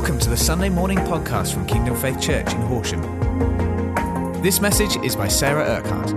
Welcome 0.00 0.18
to 0.20 0.30
the 0.30 0.36
Sunday 0.38 0.70
morning 0.70 0.96
podcast 0.96 1.52
from 1.52 1.66
Kingdom 1.66 1.94
Faith 1.94 2.18
Church 2.22 2.54
in 2.54 2.60
Horsham. 2.62 3.02
This 4.40 4.58
message 4.58 4.96
is 5.04 5.14
by 5.14 5.28
Sarah 5.28 5.62
Urquhart. 5.62 6.08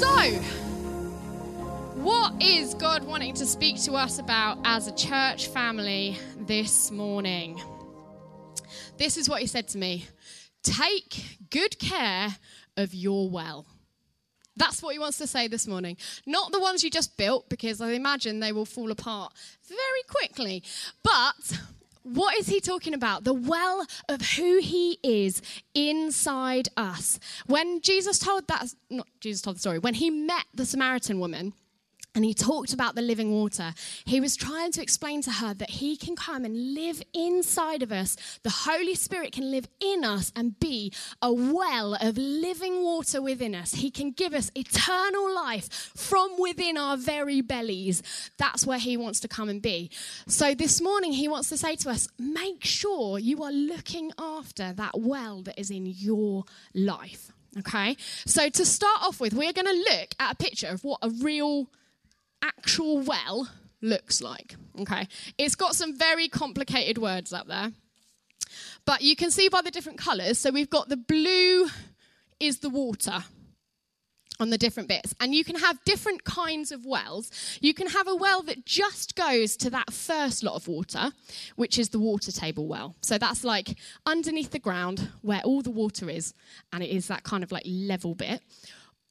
So, 0.00 0.32
what 2.02 2.42
is 2.42 2.74
God 2.74 3.04
wanting 3.04 3.34
to 3.34 3.46
speak 3.46 3.80
to 3.82 3.92
us 3.92 4.18
about 4.18 4.58
as 4.64 4.88
a 4.88 4.92
church 4.96 5.46
family 5.46 6.18
this 6.40 6.90
morning? 6.90 7.62
This 8.98 9.16
is 9.16 9.28
what 9.28 9.42
He 9.42 9.46
said 9.46 9.68
to 9.68 9.78
me 9.78 10.06
Take 10.64 11.38
good 11.50 11.78
care 11.78 12.36
of 12.76 12.92
your 12.94 13.30
well. 13.30 13.64
That's 14.56 14.82
what 14.82 14.94
he 14.94 14.98
wants 14.98 15.18
to 15.18 15.26
say 15.26 15.48
this 15.48 15.66
morning. 15.66 15.96
Not 16.26 16.52
the 16.52 16.60
ones 16.60 16.82
you 16.82 16.90
just 16.90 17.16
built, 17.16 17.48
because 17.48 17.80
I 17.80 17.92
imagine 17.92 18.40
they 18.40 18.52
will 18.52 18.64
fall 18.64 18.90
apart 18.90 19.32
very 19.68 20.02
quickly. 20.08 20.62
But 21.02 21.60
what 22.02 22.36
is 22.38 22.46
he 22.46 22.60
talking 22.60 22.94
about? 22.94 23.24
The 23.24 23.34
well 23.34 23.84
of 24.08 24.22
who 24.22 24.58
he 24.58 24.98
is 25.02 25.42
inside 25.74 26.68
us. 26.76 27.18
When 27.46 27.80
Jesus 27.80 28.18
told 28.18 28.46
that, 28.48 28.72
not 28.88 29.08
Jesus 29.20 29.42
told 29.42 29.56
the 29.56 29.60
story, 29.60 29.78
when 29.78 29.94
he 29.94 30.08
met 30.08 30.44
the 30.54 30.64
Samaritan 30.64 31.18
woman, 31.20 31.52
and 32.16 32.24
he 32.24 32.32
talked 32.32 32.72
about 32.72 32.94
the 32.94 33.02
living 33.02 33.30
water. 33.30 33.74
He 34.06 34.20
was 34.20 34.36
trying 34.36 34.72
to 34.72 34.82
explain 34.82 35.20
to 35.22 35.30
her 35.30 35.52
that 35.52 35.68
he 35.68 35.96
can 35.96 36.16
come 36.16 36.46
and 36.46 36.74
live 36.74 37.02
inside 37.12 37.82
of 37.82 37.92
us. 37.92 38.16
The 38.42 38.50
Holy 38.50 38.94
Spirit 38.94 39.32
can 39.32 39.50
live 39.50 39.68
in 39.80 40.02
us 40.02 40.32
and 40.34 40.58
be 40.58 40.94
a 41.20 41.30
well 41.30 41.94
of 41.94 42.16
living 42.16 42.82
water 42.82 43.20
within 43.20 43.54
us. 43.54 43.74
He 43.74 43.90
can 43.90 44.12
give 44.12 44.32
us 44.32 44.50
eternal 44.54 45.32
life 45.32 45.70
from 45.94 46.40
within 46.40 46.78
our 46.78 46.96
very 46.96 47.42
bellies. 47.42 48.02
That's 48.38 48.66
where 48.66 48.78
he 48.78 48.96
wants 48.96 49.20
to 49.20 49.28
come 49.28 49.50
and 49.50 49.60
be. 49.60 49.90
So 50.26 50.54
this 50.54 50.80
morning, 50.80 51.12
he 51.12 51.28
wants 51.28 51.50
to 51.50 51.58
say 51.58 51.76
to 51.76 51.90
us 51.90 52.08
make 52.18 52.64
sure 52.64 53.18
you 53.18 53.42
are 53.42 53.52
looking 53.52 54.10
after 54.18 54.72
that 54.72 54.98
well 54.98 55.42
that 55.42 55.60
is 55.60 55.70
in 55.70 55.84
your 55.84 56.44
life. 56.74 57.30
Okay? 57.58 57.96
So 58.24 58.48
to 58.48 58.64
start 58.64 59.02
off 59.02 59.20
with, 59.20 59.34
we're 59.34 59.52
going 59.52 59.66
to 59.66 59.90
look 59.90 60.14
at 60.18 60.32
a 60.32 60.36
picture 60.36 60.68
of 60.68 60.82
what 60.82 61.00
a 61.02 61.10
real 61.10 61.68
actual 62.42 63.00
well 63.00 63.48
looks 63.80 64.20
like. 64.20 64.56
Okay, 64.80 65.08
it's 65.38 65.54
got 65.54 65.74
some 65.74 65.96
very 65.96 66.28
complicated 66.28 66.98
words 66.98 67.32
up 67.32 67.46
there, 67.46 67.72
but 68.84 69.02
you 69.02 69.16
can 69.16 69.30
see 69.30 69.48
by 69.48 69.62
the 69.62 69.70
different 69.70 69.98
colours. 69.98 70.38
So 70.38 70.50
we've 70.50 70.70
got 70.70 70.88
the 70.88 70.96
blue 70.96 71.68
is 72.38 72.58
the 72.58 72.70
water 72.70 73.24
on 74.38 74.50
the 74.50 74.58
different 74.58 74.88
bits. 74.88 75.14
And 75.20 75.34
you 75.34 75.44
can 75.44 75.56
have 75.56 75.82
different 75.84 76.24
kinds 76.24 76.72
of 76.72 76.84
wells. 76.84 77.30
You 77.60 77.74
can 77.74 77.88
have 77.88 78.08
a 78.08 78.14
well 78.14 78.42
that 78.42 78.66
just 78.66 79.16
goes 79.16 79.56
to 79.58 79.70
that 79.70 79.92
first 79.92 80.42
lot 80.42 80.54
of 80.54 80.68
water, 80.68 81.12
which 81.56 81.78
is 81.78 81.90
the 81.90 81.98
water 81.98 82.32
table 82.32 82.66
well. 82.66 82.94
So 83.00 83.18
that's 83.18 83.44
like 83.44 83.76
underneath 84.04 84.50
the 84.50 84.58
ground 84.58 85.10
where 85.22 85.40
all 85.42 85.62
the 85.62 85.70
water 85.70 86.10
is, 86.10 86.34
and 86.72 86.82
it 86.82 86.90
is 86.90 87.08
that 87.08 87.22
kind 87.22 87.42
of 87.42 87.52
like 87.52 87.64
level 87.66 88.14
bit. 88.14 88.42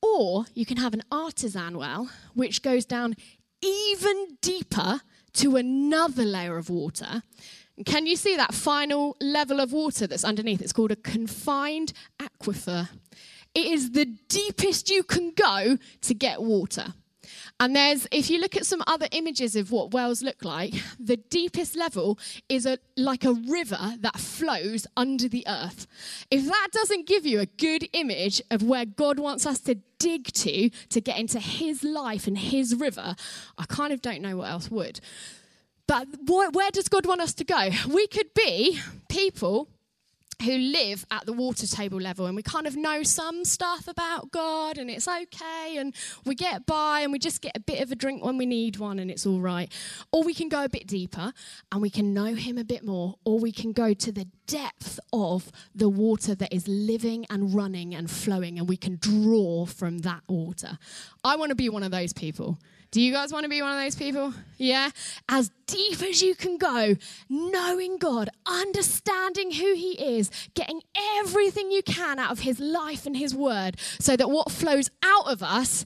Or 0.06 0.46
you 0.54 0.66
can 0.66 0.78
have 0.78 0.94
an 0.94 1.04
artesian 1.12 1.78
well, 1.78 2.10
which 2.34 2.62
goes 2.62 2.86
down 2.86 3.16
even 3.62 4.38
deeper 4.42 5.02
to 5.34 5.56
another 5.56 6.24
layer 6.24 6.58
of 6.58 6.70
water. 6.70 7.24
can 7.86 8.06
you 8.06 8.16
see 8.16 8.36
that 8.38 8.54
final 8.54 9.18
level 9.20 9.60
of 9.60 9.74
water 9.74 10.08
that's 10.08 10.24
underneath? 10.24 10.62
It's 10.62 10.72
called 10.72 10.92
a 10.92 10.96
confined 10.96 11.92
aquifer. 12.20 12.90
It 13.54 13.66
is 13.66 13.92
the 13.92 14.06
deepest 14.06 14.90
you 14.90 15.04
can 15.04 15.32
go 15.32 15.78
to 16.02 16.14
get 16.14 16.42
water. 16.42 16.94
And 17.60 17.74
there's, 17.74 18.06
if 18.12 18.30
you 18.30 18.40
look 18.40 18.58
at 18.58 18.66
some 18.66 18.84
other 18.86 19.08
images 19.14 19.56
of 19.56 19.72
what 19.72 19.92
wells 19.92 20.22
look 20.22 20.44
like, 20.44 20.74
the 21.00 21.16
deepest 21.16 21.78
level 21.78 22.20
is 22.50 22.66
a, 22.66 22.80
like 22.98 23.24
a 23.24 23.32
river 23.32 23.94
that 24.00 24.18
flows 24.18 24.86
under 24.98 25.30
the 25.30 25.46
earth. 25.48 25.88
If 26.30 26.46
that 26.46 26.68
doesn't 26.74 27.08
give 27.08 27.26
you 27.26 27.40
a 27.40 27.46
good 27.46 27.88
image 27.94 28.42
of 28.52 28.62
where 28.62 28.86
God 28.86 29.20
wants 29.20 29.46
us 29.46 29.62
to 29.62 29.76
dig 30.00 30.34
to 30.34 30.70
to 30.90 31.00
get 31.00 31.18
into 31.18 31.40
His 31.40 31.82
life 31.84 32.28
and 32.28 32.38
His 32.38 32.76
river, 32.76 33.16
I 33.58 33.66
kind 33.66 33.94
of 33.94 34.02
don't 34.02 34.22
know 34.22 34.38
what 34.38 34.50
else 34.50 34.70
would. 34.70 35.00
But 35.88 36.08
where 36.28 36.72
does 36.72 36.90
God 36.90 37.06
want 37.06 37.22
us 37.22 37.34
to 37.36 37.46
go? 37.46 37.70
We 37.88 38.08
could 38.08 38.34
be 38.34 38.82
people 39.08 39.70
who 40.44 40.58
live 40.58 41.06
at 41.12 41.26
the 41.26 41.34
water 41.34 41.68
table 41.68 42.00
level 42.00 42.26
and 42.26 42.36
we 42.36 42.44
kind 42.44 42.68
of 42.68 42.76
know 42.76 43.04
some 43.04 43.46
stuff 43.46 43.88
about 43.88 44.32
God 44.32 44.78
and 44.78 44.90
it's 44.90 45.08
okay 45.08 45.78
and 45.78 45.94
we 46.26 46.36
get 46.36 46.66
by 46.66 47.02
and 47.02 47.12
we 47.12 47.20
just 47.20 47.42
get 47.42 47.56
a 47.56 47.60
bit 47.60 47.82
of 47.82 47.92
a 47.92 47.96
drink 47.96 48.24
when 48.24 48.38
we 48.38 48.46
need 48.46 48.78
one 48.78 49.00
and 49.00 49.10
it's 49.10 49.26
all 49.26 49.40
right. 49.40 49.72
Or 50.12 50.24
we 50.24 50.34
can 50.34 50.50
go 50.50 50.64
a 50.64 50.70
bit 50.70 50.88
deeper 50.88 51.34
and 51.72 51.82
we 51.82 51.90
can 51.90 52.14
know 52.14 52.36
Him 52.36 52.58
a 52.58 52.64
bit 52.64 52.84
more, 52.84 53.16
or 53.24 53.40
we 53.40 53.52
can 53.52 53.72
go 53.72 53.94
to 53.94 54.12
the 54.12 54.28
depth 54.48 55.00
of 55.14 55.52
the 55.74 55.90
water 55.90 56.36
that 56.36 56.54
is 56.54 56.68
living 56.68 57.26
and 57.30 57.54
running 57.54 57.96
and 57.96 58.10
flowing 58.10 58.60
and 58.60 58.68
we 58.68 58.78
can 58.78 58.98
draw 58.98 59.66
from 59.66 60.00
that 60.00 60.22
water. 60.28 60.78
I 61.24 61.36
want 61.36 61.50
to 61.50 61.56
be 61.56 61.70
one 61.70 61.84
of 61.84 61.92
those 61.92 62.14
people. 62.14 62.60
Do 62.92 63.02
you 63.02 63.12
guys 63.12 63.32
want 63.34 63.44
to 63.44 63.50
be 63.50 63.62
one 63.62 63.72
of 63.72 63.84
those 63.84 63.96
people? 63.96 64.34
Yeah? 64.58 64.90
As 65.28 65.52
deep 65.68 66.02
as 66.02 66.22
you 66.22 66.36
can 66.36 66.58
go, 66.58 66.96
knowing 67.30 67.98
God, 67.98 68.30
understanding 68.46 69.52
who 69.52 69.74
He 69.74 69.94
is, 70.18 70.30
getting 70.54 70.82
everything 71.18 71.72
you 71.72 71.84
can 71.84 72.20
out 72.20 72.32
of 72.32 72.40
His 72.40 72.60
life 72.60 73.06
and 73.06 73.18
His 73.18 73.36
word, 73.36 73.78
so 74.00 74.16
that 74.16 74.30
what 74.30 74.52
flows 74.52 74.90
out 75.04 75.28
of 75.28 75.44
us 75.44 75.86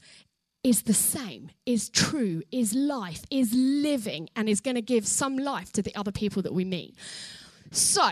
is 0.63 0.83
the 0.83 0.93
same, 0.93 1.51
is 1.65 1.89
true, 1.89 2.43
is 2.51 2.73
life, 2.73 3.23
is 3.31 3.53
living, 3.53 4.29
and 4.35 4.49
is 4.49 4.59
going 4.59 4.75
to 4.75 4.81
give 4.81 5.07
some 5.07 5.37
life 5.37 5.71
to 5.73 5.81
the 5.81 5.95
other 5.95 6.11
people 6.11 6.41
that 6.41 6.53
we 6.53 6.65
meet. 6.65 6.95
So, 7.71 8.07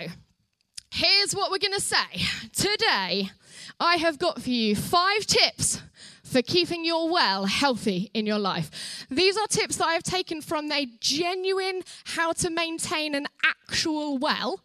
here's 0.92 1.34
what 1.34 1.52
we're 1.52 1.58
going 1.58 1.74
to 1.74 1.82
say. 1.82 2.26
Today, 2.54 3.30
I 3.80 3.98
have 3.98 4.18
got 4.18 4.42
for 4.42 4.50
you 4.50 4.76
five 4.76 5.26
tips 5.26 5.82
for 6.28 6.42
keeping 6.42 6.86
your 6.86 7.10
well 7.10 7.46
healthy 7.46 8.12
in 8.14 8.26
your 8.26 8.40
life. 8.40 9.06
These 9.10 9.38
are 9.38 9.48
tips 9.48 9.78
that 9.78 9.88
I 9.88 9.94
have 9.94 10.04
taken 10.04 10.42
from 10.42 10.72
a 10.72 10.88
genuine 11.00 11.82
how 12.06 12.34
to 12.34 12.50
maintain 12.50 13.16
an 13.16 13.28
actual 13.44 14.18
well. 14.18 14.62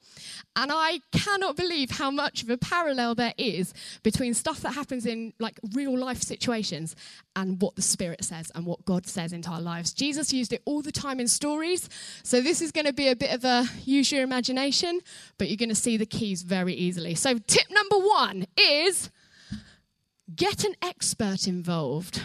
And 0.55 0.71
I 0.71 1.01
cannot 1.13 1.57
believe 1.57 1.93
how 1.93 2.11
much 2.11 2.43
of 2.43 2.51
a 2.51 2.59
parallel 2.59 3.15
there 3.15 3.33
is 3.39 3.73
between 4.03 4.35
stuff 4.35 4.61
that 4.61 4.75
happens 4.75 5.07
in 5.07 5.33
like 5.39 5.59
real 5.75 5.97
life 5.97 6.21
situations 6.21 6.95
and 7.35 7.61
what 7.63 7.75
the 7.75 7.83
Spirit 7.83 8.23
says 8.23 8.53
and 8.55 8.67
what 8.67 8.85
God 8.85 9.07
says 9.07 9.33
into 9.33 9.49
our 9.49 9.63
lives. 9.63 9.95
Jesus 9.95 10.33
used 10.33 10.53
it 10.53 10.61
all 10.67 10.83
the 10.83 10.93
time 10.93 11.21
in 11.21 11.29
stories. 11.29 11.89
So 12.23 12.43
this 12.43 12.61
is 12.61 12.71
going 12.71 12.85
to 12.85 12.93
be 12.93 13.09
a 13.09 13.17
bit 13.17 13.33
of 13.33 13.45
a 13.45 13.67
use 13.87 14.13
your 14.13 14.23
imagination, 14.23 15.01
but 15.39 15.49
you're 15.49 15.57
going 15.57 15.71
to 15.71 15.75
see 15.75 15.97
the 15.97 16.07
keys 16.07 16.43
very 16.43 16.75
easily. 16.75 17.15
So 17.15 17.39
tip 17.39 17.71
number 17.71 17.97
one 17.97 18.47
is 18.59 19.11
get 20.35 20.65
an 20.65 20.75
expert 20.83 21.47
involved. 21.47 22.23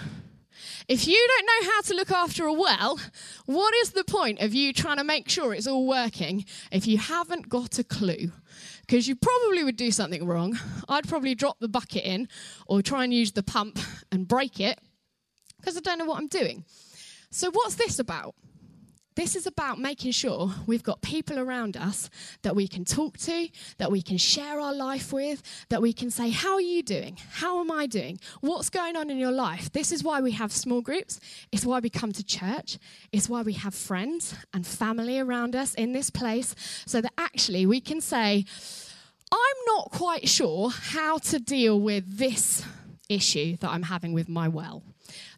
If 0.87 1.07
you 1.07 1.27
don't 1.27 1.45
know 1.45 1.71
how 1.71 1.81
to 1.81 1.93
look 1.93 2.11
after 2.11 2.45
a 2.45 2.53
well, 2.53 2.99
what 3.45 3.73
is 3.75 3.91
the 3.91 4.03
point 4.03 4.39
of 4.39 4.53
you 4.53 4.73
trying 4.73 4.97
to 4.97 5.03
make 5.03 5.29
sure 5.29 5.53
it's 5.53 5.67
all 5.67 5.87
working 5.87 6.45
if 6.71 6.87
you 6.87 6.97
haven't 6.97 7.49
got 7.49 7.77
a 7.79 7.83
clue? 7.83 8.31
Because 8.81 9.07
you 9.07 9.15
probably 9.15 9.63
would 9.63 9.75
do 9.75 9.91
something 9.91 10.25
wrong. 10.25 10.57
I'd 10.87 11.07
probably 11.07 11.35
drop 11.35 11.59
the 11.59 11.67
bucket 11.67 12.05
in 12.05 12.29
or 12.67 12.81
try 12.81 13.03
and 13.03 13.13
use 13.13 13.33
the 13.33 13.43
pump 13.43 13.79
and 14.11 14.27
break 14.27 14.59
it 14.59 14.79
because 15.59 15.77
I 15.77 15.81
don't 15.81 15.99
know 15.99 16.05
what 16.05 16.19
I'm 16.19 16.27
doing. 16.27 16.63
So, 17.29 17.51
what's 17.51 17.75
this 17.75 17.99
about? 17.99 18.35
This 19.17 19.35
is 19.35 19.47
about 19.47 19.79
making 19.79 20.11
sure 20.11 20.53
we've 20.67 20.83
got 20.83 21.01
people 21.01 21.39
around 21.39 21.75
us 21.75 22.07
that 22.43 22.55
we 22.55 22.67
can 22.67 22.85
talk 22.85 23.17
to, 23.17 23.49
that 23.79 23.89
we 23.91 23.99
can 23.99 24.19
share 24.19 24.59
our 24.59 24.75
life 24.75 25.11
with, 25.11 25.41
that 25.69 25.81
we 25.81 25.91
can 25.91 26.11
say, 26.11 26.29
How 26.29 26.53
are 26.53 26.61
you 26.61 26.83
doing? 26.83 27.17
How 27.31 27.59
am 27.59 27.71
I 27.71 27.87
doing? 27.87 28.19
What's 28.41 28.69
going 28.69 28.95
on 28.95 29.09
in 29.09 29.17
your 29.17 29.31
life? 29.31 29.71
This 29.71 29.91
is 29.91 30.03
why 30.03 30.21
we 30.21 30.33
have 30.33 30.51
small 30.51 30.81
groups. 30.81 31.19
It's 31.51 31.65
why 31.65 31.79
we 31.79 31.89
come 31.89 32.11
to 32.11 32.23
church. 32.23 32.77
It's 33.11 33.27
why 33.27 33.41
we 33.41 33.53
have 33.53 33.73
friends 33.73 34.35
and 34.53 34.67
family 34.67 35.17
around 35.17 35.55
us 35.55 35.73
in 35.73 35.93
this 35.93 36.11
place 36.11 36.53
so 36.85 37.01
that 37.01 37.13
actually 37.17 37.65
we 37.65 37.81
can 37.81 38.01
say, 38.01 38.45
I'm 39.31 39.57
not 39.65 39.89
quite 39.89 40.29
sure 40.29 40.69
how 40.69 41.17
to 41.17 41.39
deal 41.39 41.79
with 41.79 42.19
this 42.19 42.63
issue 43.09 43.57
that 43.61 43.71
I'm 43.71 43.81
having 43.81 44.13
with 44.13 44.29
my 44.29 44.47
well. 44.47 44.83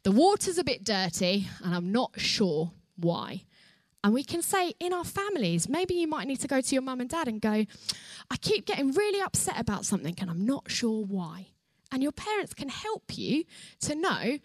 The 0.04 0.12
water's 0.12 0.58
a 0.58 0.66
bit 0.66 0.84
dirty 0.84 1.48
and 1.64 1.74
I'm 1.74 1.94
not 1.94 2.20
sure 2.20 2.74
why. 2.98 3.44
And 4.04 4.14
we 4.14 4.24
can 4.24 4.42
say 4.42 4.74
in 4.80 4.94
our 4.94 5.04
families, 5.04 5.68
maybe 5.68 5.94
you 5.94 6.08
might 6.08 6.28
need 6.28 6.40
to 6.40 6.48
go 6.48 6.62
to 6.62 6.76
your 6.76 6.82
mum 6.82 7.02
and 7.02 7.10
dad 7.10 7.28
and 7.28 7.42
go, 7.42 7.66
I 8.32 8.38
keep 8.40 8.66
getting 8.66 8.92
really 8.92 9.22
upset 9.22 9.60
about 9.60 9.86
something 9.86 10.16
and 10.20 10.30
I'm 10.30 10.46
not 10.46 10.72
sure 10.72 11.04
why. 11.04 11.48
And 11.92 12.02
your 12.02 12.12
parents 12.12 12.54
can 12.54 12.70
help 12.70 13.18
you 13.18 13.44
to 13.82 13.96
know, 13.96 14.38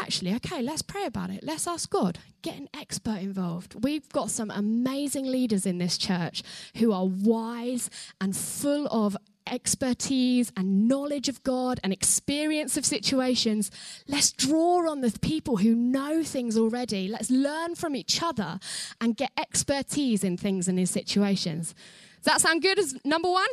actually, 0.00 0.34
okay, 0.34 0.62
let's 0.62 0.82
pray 0.82 1.06
about 1.06 1.30
it. 1.30 1.42
Let's 1.42 1.66
ask 1.66 1.90
God. 1.90 2.18
Get 2.42 2.56
an 2.56 2.68
expert 2.72 3.18
involved. 3.18 3.82
We've 3.82 4.08
got 4.10 4.30
some 4.30 4.50
amazing 4.50 5.26
leaders 5.26 5.66
in 5.66 5.78
this 5.78 5.98
church 5.98 6.42
who 6.76 6.92
are 6.92 7.06
wise 7.06 7.90
and 8.20 8.36
full 8.36 8.86
of 8.88 9.16
expertise 9.50 10.52
and 10.56 10.88
knowledge 10.88 11.28
of 11.28 11.42
God 11.42 11.80
and 11.82 11.92
experience 11.92 12.76
of 12.76 12.84
situations, 12.84 13.70
let's 14.06 14.32
draw 14.32 14.90
on 14.90 15.00
the 15.00 15.16
people 15.20 15.58
who 15.58 15.74
know 15.74 16.22
things 16.22 16.56
already. 16.56 17.08
Let's 17.08 17.30
learn 17.30 17.74
from 17.74 17.96
each 17.96 18.22
other 18.22 18.58
and 19.00 19.16
get 19.16 19.32
expertise 19.36 20.24
in 20.24 20.36
things 20.36 20.68
and 20.68 20.78
in 20.78 20.86
situations. 20.86 21.74
Does 22.22 22.32
that 22.32 22.40
sound 22.40 22.62
good 22.62 22.78
as 22.78 22.96
number 23.04 23.30
one? 23.30 23.48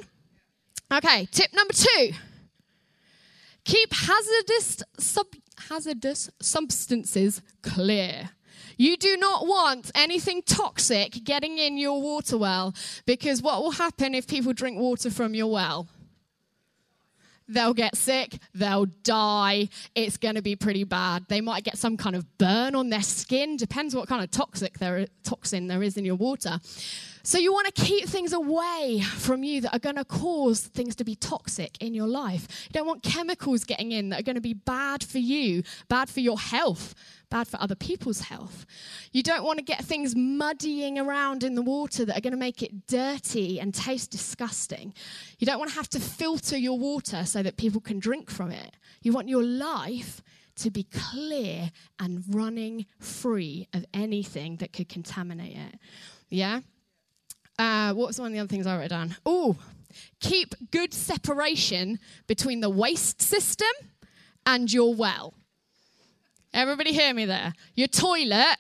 Okay, 0.94 1.26
tip 1.32 1.54
number 1.54 1.74
two 1.74 2.12
keep 3.68 3.94
hazardous, 3.94 4.82
sub- 4.98 5.36
hazardous 5.70 6.30
substances 6.42 7.42
clear. 7.62 8.32
You 8.78 8.96
do 8.96 9.18
not 9.18 9.48
want 9.48 9.92
anything 9.96 10.44
toxic 10.44 11.24
getting 11.24 11.58
in 11.58 11.78
your 11.78 12.02
water 12.02 12.38
well 12.38 12.76
because 13.06 13.42
what 13.42 13.62
will 13.62 13.72
happen 13.72 14.14
if 14.14 14.28
people 14.28 14.54
drink 14.54 14.78
water 14.78 15.10
from 15.10 15.34
your 15.34 15.52
well? 15.52 15.88
They'll 17.50 17.74
get 17.74 17.96
sick, 17.96 18.40
they'll 18.54 18.88
die, 19.04 19.70
it's 19.96 20.18
going 20.18 20.36
to 20.36 20.42
be 20.42 20.58
pretty 20.58 20.84
bad. 20.84 21.26
They 21.30 21.40
might 21.40 21.64
get 21.64 21.78
some 21.78 21.96
kind 21.96 22.16
of 22.16 22.38
burn 22.38 22.76
on 22.76 22.90
their 22.90 23.02
skin, 23.02 23.56
depends 23.56 23.96
what 23.96 24.10
kind 24.10 24.22
of 24.22 24.30
toxic 24.32 24.80
there, 24.80 25.08
toxin 25.24 25.68
there 25.68 25.82
is 25.82 25.96
in 25.96 26.04
your 26.04 26.16
water. 26.16 26.60
So 27.28 27.38
you 27.38 27.52
want 27.52 27.68
to 27.76 27.84
keep 27.84 28.08
things 28.08 28.32
away 28.32 29.02
from 29.02 29.44
you 29.44 29.60
that 29.60 29.76
are 29.76 29.80
going 29.80 29.98
to 29.98 30.06
cause 30.06 30.62
things 30.62 30.96
to 30.96 31.04
be 31.04 31.14
toxic 31.14 31.78
in 31.82 31.94
your 31.94 32.08
life. 32.08 32.48
You 32.70 32.72
don't 32.72 32.88
want 32.88 33.04
chemicals 33.04 33.66
getting 33.66 33.92
in 33.92 34.08
that 34.10 34.22
are 34.22 34.24
going 34.24 34.38
to 34.38 34.42
be 34.42 34.54
bad 34.54 35.04
for 35.04 35.18
you, 35.18 35.64
bad 35.90 36.10
for 36.10 36.22
your 36.22 36.40
health, 36.40 36.96
bad 37.30 37.50
for 37.50 37.62
other 37.62 37.76
people's 37.76 38.22
health. 38.22 38.66
You 39.12 39.24
don't 39.24 39.44
want 39.44 39.60
to 39.60 39.66
get 39.66 39.84
things 39.84 40.16
muddying 40.16 40.98
around 40.98 41.44
in 41.44 41.56
the 41.56 41.62
water 41.62 42.06
that 42.06 42.18
are 42.18 42.22
going 42.22 42.32
to 42.32 42.40
make 42.40 42.64
it 42.64 42.88
dirty 42.88 43.60
and 43.60 43.74
taste 43.74 44.10
disgusting. 44.10 44.94
You 45.38 45.48
don't 45.48 45.60
want 45.60 45.72
to 45.72 45.76
have 45.76 45.90
to 45.90 46.00
filter 46.00 46.58
your 46.58 46.80
water 46.80 47.26
so 47.26 47.44
that 47.44 47.58
people 47.58 47.82
can 47.82 48.00
drink 48.00 48.30
from 48.30 48.52
it. 48.52 48.78
You 49.02 49.12
want 49.12 49.28
your 49.28 49.44
life 49.44 50.22
to 50.60 50.72
be 50.72 50.84
clear 50.84 51.72
and 52.00 52.24
running 52.30 52.86
free 53.00 53.68
of 53.74 53.84
anything 53.94 54.56
that 54.58 54.72
could 54.72 54.88
contaminate 54.88 55.58
it. 55.58 55.78
Yeah? 56.30 56.62
Uh, 57.60 57.94
what 57.94 58.08
was 58.08 58.20
one 58.20 58.28
of 58.28 58.34
the 58.34 58.40
other 58.40 58.48
things 58.48 58.68
I 58.68 58.78
wrote 58.78 58.90
down? 58.90 59.16
Oh, 59.26 59.56
keep 60.20 60.54
good 60.72 60.94
separation 60.94 62.00
between 62.28 62.60
the 62.60 62.70
waste 62.70 63.22
system 63.22 63.68
and 64.46 64.72
your 64.72 64.94
well. 64.94 65.34
Everybody 66.54 66.94
hear 66.94 67.14
me 67.14 67.26
there? 67.26 67.54
Your 67.76 67.88
toilet 67.88 68.58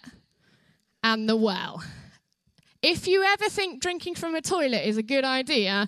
and 1.03 1.29
the 1.29 1.35
well. 1.35 1.83
If 2.81 3.07
you 3.07 3.23
ever 3.23 3.49
think 3.49 3.81
drinking 3.81 4.15
from 4.15 4.35
a 4.35 4.41
toilet 4.41 4.87
is 4.87 4.97
a 4.97 5.03
good 5.03 5.23
idea, 5.23 5.87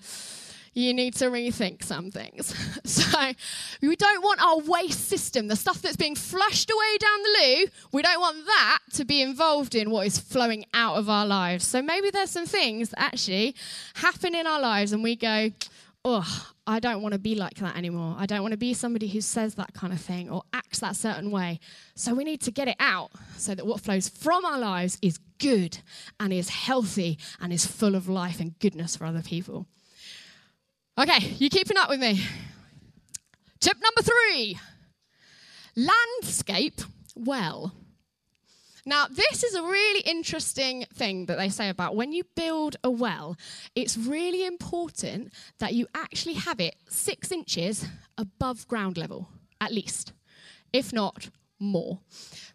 you 0.74 0.94
need 0.94 1.13
to 1.16 1.25
rethink 1.25 1.83
some 1.83 2.12
things. 2.12 2.54
So, 2.86 3.31
we 3.81 3.95
don't 3.95 4.24
want 4.24 4.42
our 4.42 4.60
waste 4.60 5.10
system, 5.10 5.48
the 5.48 5.56
stuff 5.56 5.81
that's 5.81 5.95
being 5.95 6.16
flushed 6.16 6.71
away 6.71 6.98
down 7.00 7.24
the 7.24 7.39
loo, 7.39 7.66
we 7.92 8.01
don't 8.01 8.19
want 8.19 8.45
that 8.45 8.80
to 8.94 9.06
be 9.06 9.21
involved 9.21 9.75
in 9.75 9.89
what 9.89 10.07
is 10.07 10.18
flowing 10.18 10.66
out 10.74 10.95
of 10.95 11.10
our 11.10 11.25
lives. 11.25 11.66
So, 11.66 11.81
maybe 11.81 12.10
there's 12.10 12.31
some 12.31 12.45
things 12.45 12.89
that 12.89 13.01
actually 13.01 13.56
happen 13.95 14.36
in 14.36 14.48
our 14.48 14.60
lives 14.60 14.92
and 14.92 15.04
we 15.04 15.16
go, 15.16 15.51
oh, 16.06 16.51
I 16.66 16.80
don't 16.80 17.01
want 17.01 17.13
to 17.13 17.19
be 17.19 17.36
like 17.36 17.56
that 17.56 17.75
anymore. 17.75 18.16
I 18.18 18.25
don't 18.25 18.42
want 18.42 18.51
to 18.51 18.57
be 18.57 18.74
somebody 18.74 19.07
who 19.07 19.21
says 19.21 19.56
that 19.56 19.74
kind 19.74 19.92
of 19.92 20.00
thing 20.00 20.30
or 20.30 20.44
acts 20.54 20.80
that 20.80 20.95
certain 20.95 21.31
way. 21.31 21.60
So 21.95 22.13
we 22.13 22.24
need 22.24 22.42
to 22.42 22.51
get 22.51 22.68
it 22.68 22.75
out 22.80 23.12
so 23.38 23.56
that 23.56 23.66
what 23.66 23.81
flows 23.81 24.07
from 24.07 24.45
our 24.45 24.60
lives 24.60 24.98
is 25.01 25.19
good 25.39 25.80
and 26.19 26.31
is 26.31 26.50
healthy 26.50 27.18
and 27.39 27.51
is 27.51 27.66
full 27.66 27.95
of 27.95 28.07
life 28.07 28.39
and 28.39 28.57
goodness 28.60 28.95
for 28.95 29.06
other 29.06 29.24
people. 29.24 29.66
Okay, 31.00 31.34
you 31.38 31.50
keeping 31.50 31.78
up 31.78 31.88
with 31.88 32.01
me? 32.01 32.22
Tip 33.62 33.78
number 33.81 34.01
three 34.01 34.60
landscape 35.74 36.81
well. 37.16 37.74
Now, 38.86 39.06
this 39.07 39.46
is 39.46 39.56
a 39.56 39.63
really 39.63 40.01
interesting 40.01 40.86
thing 40.94 41.28
that 41.28 41.38
they 41.38 41.48
say 41.48 41.69
about 41.69 41.96
when 41.96 42.12
you 42.12 42.25
build 42.36 42.75
a 42.84 42.92
well, 42.92 43.38
it's 43.75 43.96
really 43.96 44.46
important 44.46 45.31
that 45.60 45.74
you 45.74 45.88
actually 45.96 46.34
have 46.34 46.60
it 46.60 46.75
six 46.90 47.31
inches 47.31 47.86
above 48.18 48.68
ground 48.68 48.98
level, 48.98 49.30
at 49.62 49.72
least, 49.72 50.12
if 50.74 50.92
not 50.92 51.30
more. 51.60 52.00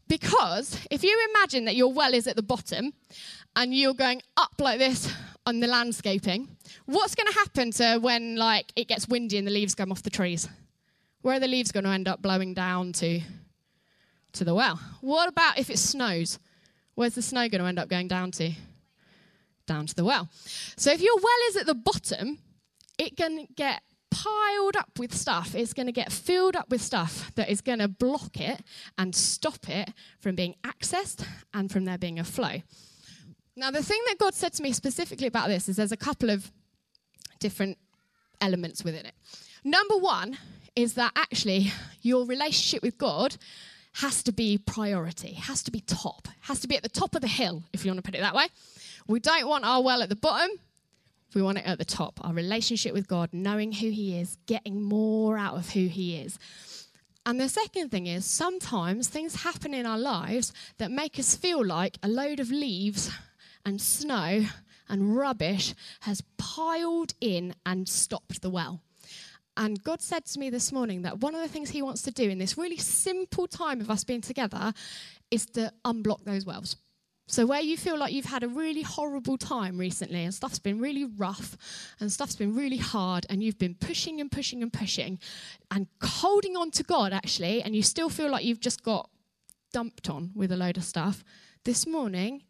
Because 0.09 0.79
if 0.91 1.03
you 1.03 1.29
imagine 1.35 1.65
that 1.67 1.77
your 1.77 1.93
well 1.93 2.15
is 2.15 2.27
at 2.27 2.37
the 2.37 2.43
bottom 2.43 2.93
and 3.57 3.75
you're 3.75 3.95
going 3.95 4.23
up 4.37 4.55
like 4.59 4.79
this 4.79 5.13
on 5.47 5.61
the 5.61 5.67
landscaping, 5.67 6.49
what's 6.87 7.15
going 7.15 7.31
to 7.31 7.39
happen 7.39 7.71
to 7.73 7.99
when 7.99 8.37
like 8.37 8.73
it 8.77 8.89
gets 8.89 9.09
windy 9.09 9.39
and 9.39 9.47
the 9.47 9.53
leaves 9.53 9.75
come 9.75 9.93
off 9.93 10.03
the 10.03 10.11
trees? 10.11 10.49
Where 11.23 11.37
are 11.37 11.41
the 11.41 11.49
leaves 11.49 11.73
going 11.73 11.85
to 11.85 11.91
end 11.91 12.09
up 12.09 12.21
blowing 12.21 12.55
down 12.55 12.93
to? 12.95 13.21
to 14.35 14.45
the 14.45 14.55
well. 14.55 14.79
What 15.01 15.29
about 15.29 15.59
if 15.59 15.71
it 15.71 15.79
snows? 15.79 16.39
Where's 16.95 17.15
the 17.15 17.23
snow 17.23 17.49
going 17.49 17.61
to 17.61 17.67
end 17.67 17.79
up 17.79 17.89
going 17.89 18.09
down 18.09 18.31
to? 18.33 18.53
Down 19.67 19.87
to 19.87 19.95
the 19.95 20.05
well. 20.05 20.29
So 20.77 20.93
if 20.93 21.01
your 21.01 21.17
well 21.17 21.49
is 21.49 21.57
at 21.57 21.67
the 21.67 21.75
bottom, 21.75 22.39
it 22.99 23.17
can 23.17 23.47
get 23.57 23.83
piled 24.15 24.77
up 24.77 24.99
with 24.99 25.15
stuff. 25.15 25.55
It's 25.55 25.73
going 25.73 25.87
to 25.87 25.93
get 25.93 26.13
filled 26.13 26.55
up 26.55 26.71
with 26.71 26.81
stuff 26.81 27.35
that 27.35 27.49
is 27.49 27.61
going 27.61 27.81
to 27.81 27.89
block 27.89 28.41
it 28.41 28.63
and 28.97 29.15
stop 29.15 29.69
it 29.69 29.91
from 30.21 30.37
being 30.37 30.55
accessed 30.63 31.27
and 31.53 31.71
from 31.71 31.85
there 31.85 31.99
being 31.99 32.19
a 32.19 32.25
flow. 32.25 32.63
Now, 33.57 33.71
the 33.71 33.83
thing 33.83 34.01
that 34.07 34.19
God 34.19 34.35
said 34.35 34.53
to 34.55 34.63
me 34.63 34.73
specifically 34.73 35.27
about 35.27 35.49
this 35.49 35.69
is 35.69 35.77
there's 35.77 35.93
a 35.93 35.97
couple 35.97 36.31
of 36.31 36.51
different 37.41 37.79
elements 38.41 38.85
within 38.85 39.07
it. 39.07 39.15
Number 39.65 39.97
one 39.97 40.39
is 40.77 40.95
that 40.95 41.13
actually 41.17 41.73
your 42.03 42.27
relationship 42.27 42.83
with 42.83 42.99
God 42.99 43.37
has 43.95 44.23
to 44.25 44.33
be 44.33 44.59
priority, 44.59 45.35
has 45.35 45.63
to 45.65 45.71
be 45.71 45.81
top, 45.81 46.29
has 46.43 46.61
to 46.61 46.69
be 46.69 46.77
at 46.77 46.83
the 46.83 46.89
top 46.89 47.15
of 47.15 47.21
the 47.21 47.29
hill, 47.29 47.63
if 47.73 47.85
you 47.85 47.91
want 47.91 48.05
to 48.05 48.09
put 48.09 48.17
it 48.17 48.23
that 48.23 48.35
way. 48.35 48.47
We 49.07 49.21
don't 49.21 49.47
want 49.47 49.65
our 49.65 49.83
well 49.83 50.03
at 50.03 50.09
the 50.09 50.17
bottom, 50.17 50.51
we 51.35 51.43
want 51.43 51.59
it 51.59 51.67
at 51.67 51.79
the 51.79 51.85
top. 51.85 52.21
Our 52.23 52.33
relationship 52.33 52.93
with 52.93 53.09
God, 53.09 53.31
knowing 53.33 53.73
who 53.73 53.91
He 53.91 54.19
is, 54.19 54.37
getting 54.47 54.83
more 54.83 55.39
out 55.39 55.57
of 55.57 55.71
who 55.71 55.87
He 55.87 56.17
is. 56.17 56.39
And 57.27 57.41
the 57.41 57.49
second 57.49 57.91
thing 57.91 58.07
is 58.07 58.27
sometimes 58.27 59.09
things 59.09 59.43
happen 59.43 59.73
in 59.73 59.87
our 59.87 59.99
lives 59.99 60.53
that 60.79 60.91
make 60.91 61.19
us 61.19 61.37
feel 61.37 61.65
like 61.65 61.99
a 62.03 62.09
load 62.09 62.39
of 62.39 62.51
leaves 62.51 63.11
and 63.65 63.81
snow 63.81 64.45
and 64.89 65.17
rubbish 65.17 65.75
has 66.01 66.23
piled 66.37 67.15
in 67.21 67.55
and 67.65 67.89
stopped 67.89 68.43
the 68.43 68.51
well. 68.51 68.83
And 69.57 69.83
God 69.83 70.03
said 70.03 70.27
to 70.27 70.39
me 70.39 70.51
this 70.51 70.73
morning 70.73 71.03
that 71.03 71.21
one 71.21 71.35
of 71.35 71.41
the 71.41 71.49
things 71.49 71.71
He 71.71 71.81
wants 71.81 72.03
to 72.03 72.11
do 72.11 72.29
in 72.29 72.39
this 72.39 72.59
really 72.59 72.77
simple 72.77 73.47
time 73.47 73.81
of 73.81 73.91
us 73.91 74.05
being 74.05 74.21
together 74.21 74.73
is 75.31 75.47
to 75.47 75.73
unblock 75.85 76.25
those 76.25 76.45
wells. 76.45 76.77
So, 77.27 77.47
where 77.47 77.61
you 77.61 77.77
feel 77.77 77.99
like 77.99 78.13
you've 78.13 78.27
had 78.27 78.43
a 78.43 78.49
really 78.49 78.83
horrible 78.83 79.39
time 79.39 79.79
recently 79.79 80.25
and 80.25 80.35
stuff's 80.35 80.59
been 80.59 80.79
really 80.79 81.05
rough 81.05 81.57
and 81.99 82.13
stuff's 82.13 82.37
been 82.37 82.55
really 82.55 82.77
hard 82.77 83.25
and 83.31 83.43
you've 83.43 83.59
been 83.59 83.75
pushing 83.75 84.21
and 84.21 84.31
pushing 84.31 84.63
and 84.63 84.73
pushing 84.73 85.19
and 85.71 85.87
holding 86.03 86.57
on 86.57 86.71
to 86.73 86.83
God 86.83 87.13
actually, 87.13 87.63
and 87.63 87.75
you 87.75 87.83
still 87.83 88.09
feel 88.09 88.31
like 88.31 88.45
you've 88.45 88.61
just 88.61 88.83
got 88.83 89.09
dumped 89.73 90.11
on 90.11 90.33
with 90.35 90.53
a 90.53 90.57
load 90.57 90.77
of 90.77 90.85
stuff, 90.85 91.25
this 91.65 91.87
morning 91.87 92.43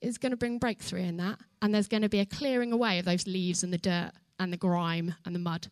is 0.00 0.18
going 0.18 0.30
to 0.30 0.36
bring 0.36 0.58
breakthrough 0.58 1.02
in 1.02 1.18
that. 1.18 1.38
And 1.60 1.74
there's 1.74 1.88
going 1.88 2.02
to 2.02 2.08
be 2.08 2.20
a 2.20 2.26
clearing 2.26 2.72
away 2.72 2.98
of 2.98 3.04
those 3.04 3.26
leaves 3.26 3.62
and 3.62 3.72
the 3.72 3.78
dirt 3.78 4.12
and 4.38 4.52
the 4.52 4.56
grime 4.56 5.14
and 5.24 5.34
the 5.34 5.38
mud 5.38 5.68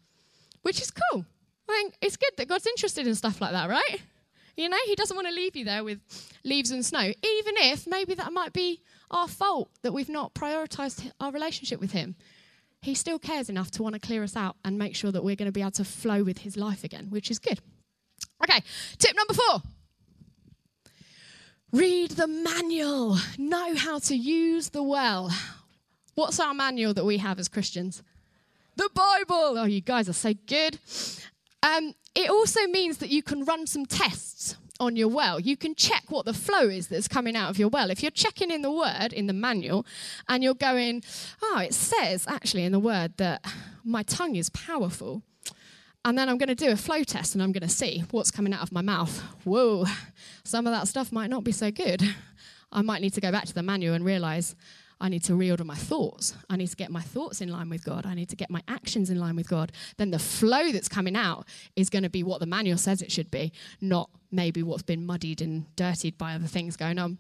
which 0.62 0.80
is 0.80 0.90
cool. 0.90 1.25
I 1.68 1.73
think 1.73 1.94
it's 2.00 2.16
good 2.16 2.32
that 2.38 2.49
God's 2.49 2.66
interested 2.66 3.06
in 3.06 3.14
stuff 3.14 3.40
like 3.40 3.52
that, 3.52 3.68
right? 3.68 4.00
You 4.56 4.68
know, 4.68 4.76
He 4.87 4.94
doesn't 4.94 5.16
want 5.16 5.28
to 5.28 5.35
leave 5.35 5.56
you 5.56 5.64
there 5.64 5.85
with 5.85 6.00
leaves 6.44 6.71
and 6.71 6.85
snow, 6.85 7.00
even 7.00 7.54
if 7.59 7.87
maybe 7.87 8.14
that 8.14 8.32
might 8.32 8.52
be 8.52 8.80
our 9.11 9.28
fault 9.28 9.71
that 9.82 9.92
we've 9.92 10.09
not 10.09 10.35
prioritized 10.35 11.11
our 11.21 11.32
relationship 11.32 11.80
with 11.80 11.92
Him. 11.92 12.16
He 12.80 12.94
still 12.94 13.18
cares 13.18 13.49
enough 13.49 13.71
to 13.73 13.82
want 13.82 13.94
to 13.94 14.00
clear 14.00 14.23
us 14.23 14.37
out 14.37 14.56
and 14.64 14.78
make 14.78 14.97
sure 14.97 15.12
that 15.12 15.23
we're 15.23 15.37
going 15.37 15.47
to 15.47 15.52
be 15.52 15.61
able 15.61 15.71
to 15.73 15.85
flow 15.85 16.23
with 16.23 16.38
His 16.38 16.56
life 16.56 16.85
again, 16.85 17.06
which 17.11 17.30
is 17.30 17.38
good. 17.38 17.61
Okay, 18.42 18.61
tip 18.99 19.16
number 19.16 19.35
four 19.35 19.62
read 21.73 22.11
the 22.11 22.26
manual, 22.26 23.16
know 23.38 23.75
how 23.75 23.99
to 23.99 24.14
use 24.14 24.71
the 24.71 24.82
well. 24.82 25.30
What's 26.14 26.38
our 26.38 26.52
manual 26.52 26.92
that 26.92 27.06
we 27.06 27.16
have 27.16 27.38
as 27.38 27.49
Christians? 27.49 28.02
the 28.76 28.90
Bible. 28.94 29.59
Oh, 29.59 29.64
you 29.64 29.80
guys 29.80 30.09
are 30.09 30.14
so 30.14 30.35
good. 30.47 30.78
Um, 31.62 31.94
it 32.14 32.31
also 32.31 32.66
means 32.66 32.99
that 32.99 33.11
you 33.11 33.23
can 33.23 33.45
run 33.45 33.66
some 33.66 33.87
tests 33.87 34.57
on 34.81 34.97
your 34.97 35.09
well. 35.09 35.38
You 35.38 35.57
can 35.57 35.75
check 35.75 36.04
what 36.09 36.25
the 36.25 36.35
flow 36.35 36.69
is 36.69 36.88
that's 36.88 37.09
coming 37.09 37.37
out 37.37 37.50
of 37.50 37.59
your 37.59 37.69
well. 37.69 37.90
If 37.90 38.02
you're 38.02 38.11
checking 38.11 38.50
in 38.50 38.62
the 38.62 38.71
word, 38.71 39.12
in 39.12 39.26
the 39.26 39.33
manual, 39.33 39.87
and 40.28 40.42
you're 40.42 40.54
going, 40.54 41.02
oh, 41.42 41.59
it 41.59 41.73
says 41.73 42.26
actually 42.26 42.64
in 42.64 42.73
the 42.73 42.81
word 42.81 43.16
that 43.19 43.45
my 43.85 44.02
tongue 44.02 44.37
is 44.37 44.50
powerful. 44.50 45.23
And 46.04 46.19
then 46.19 46.28
I'm 46.28 46.37
going 46.37 46.49
to 46.49 46.54
do 46.57 46.71
a 46.71 46.76
flow 46.76 47.04
test 47.04 47.35
and 47.35 47.42
I'm 47.42 47.52
going 47.52 47.62
to 47.62 47.69
see 47.69 48.02
what's 48.11 48.33
coming 48.33 48.52
out 48.52 48.62
of 48.62 48.73
my 48.73 48.83
mouth. 48.83 49.21
Whoa, 49.45 49.85
some 50.42 50.66
of 50.66 50.73
that 50.73 50.88
stuff 50.88 51.12
might 51.12 51.31
not 51.31 51.45
be 51.45 51.52
so 51.52 51.71
good. 51.71 52.02
I 52.73 52.83
might 52.83 53.02
need 53.02 53.14
to 53.14 53.21
go 53.21 53.31
back 53.31 53.45
to 53.47 53.54
the 53.54 53.62
manual 53.62 53.95
and 53.95 54.04
realize 54.04 54.57
I 55.02 55.09
need 55.09 55.25
to 55.25 55.32
reorder 55.32 55.64
my 55.64 55.75
thoughts. 55.75 56.32
I 56.49 56.56
need 56.56 56.68
to 56.68 56.76
get 56.76 56.92
my 56.92 57.00
thoughts 57.00 57.40
in 57.40 57.49
line 57.49 57.68
with 57.68 57.85
God. 57.85 58.06
I 58.06 58.14
need 58.14 58.28
to 58.28 58.37
get 58.37 58.50
my 58.50 58.62
actions 58.68 59.11
in 59.11 59.18
line 59.18 59.35
with 59.35 59.49
God. 59.49 59.73
Then 59.97 60.12
the 60.12 60.18
flow 60.21 60.71
that's 60.71 60.88
coming 60.88 61.16
out 61.16 61.44
is 61.75 61.90
going 61.90 62.04
to 62.04 62.09
be 62.09 62.23
what 62.23 62.38
the 62.38 62.47
manual 62.47 62.78
says 62.78 63.02
it 63.02 63.11
should 63.11 63.28
be, 63.28 63.52
not 63.80 64.11
maybe 64.30 64.62
what's 64.62 64.85
been 64.85 65.04
muddied 65.04 65.42
and 65.42 65.66
dirtied 65.75 66.16
by 66.16 66.35
other 66.35 66.47
things 66.47 66.76
going 66.76 67.00
on. 67.00 67.18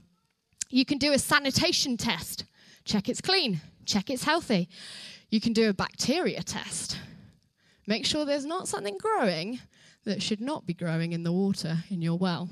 You 0.70 0.84
can 0.84 0.98
do 0.98 1.12
a 1.12 1.18
sanitation 1.18 1.96
test. 1.96 2.44
Check 2.84 3.08
it's 3.08 3.20
clean, 3.20 3.60
check 3.84 4.10
it's 4.10 4.22
healthy. 4.22 4.68
You 5.28 5.40
can 5.40 5.52
do 5.52 5.68
a 5.68 5.74
bacteria 5.74 6.44
test. 6.44 6.98
Make 7.88 8.06
sure 8.06 8.24
there's 8.24 8.46
not 8.46 8.68
something 8.68 8.96
growing 8.96 9.58
that 10.04 10.22
should 10.22 10.40
not 10.40 10.66
be 10.66 10.74
growing 10.74 11.12
in 11.12 11.24
the 11.24 11.32
water 11.32 11.78
in 11.90 12.00
your 12.00 12.16
well. 12.16 12.48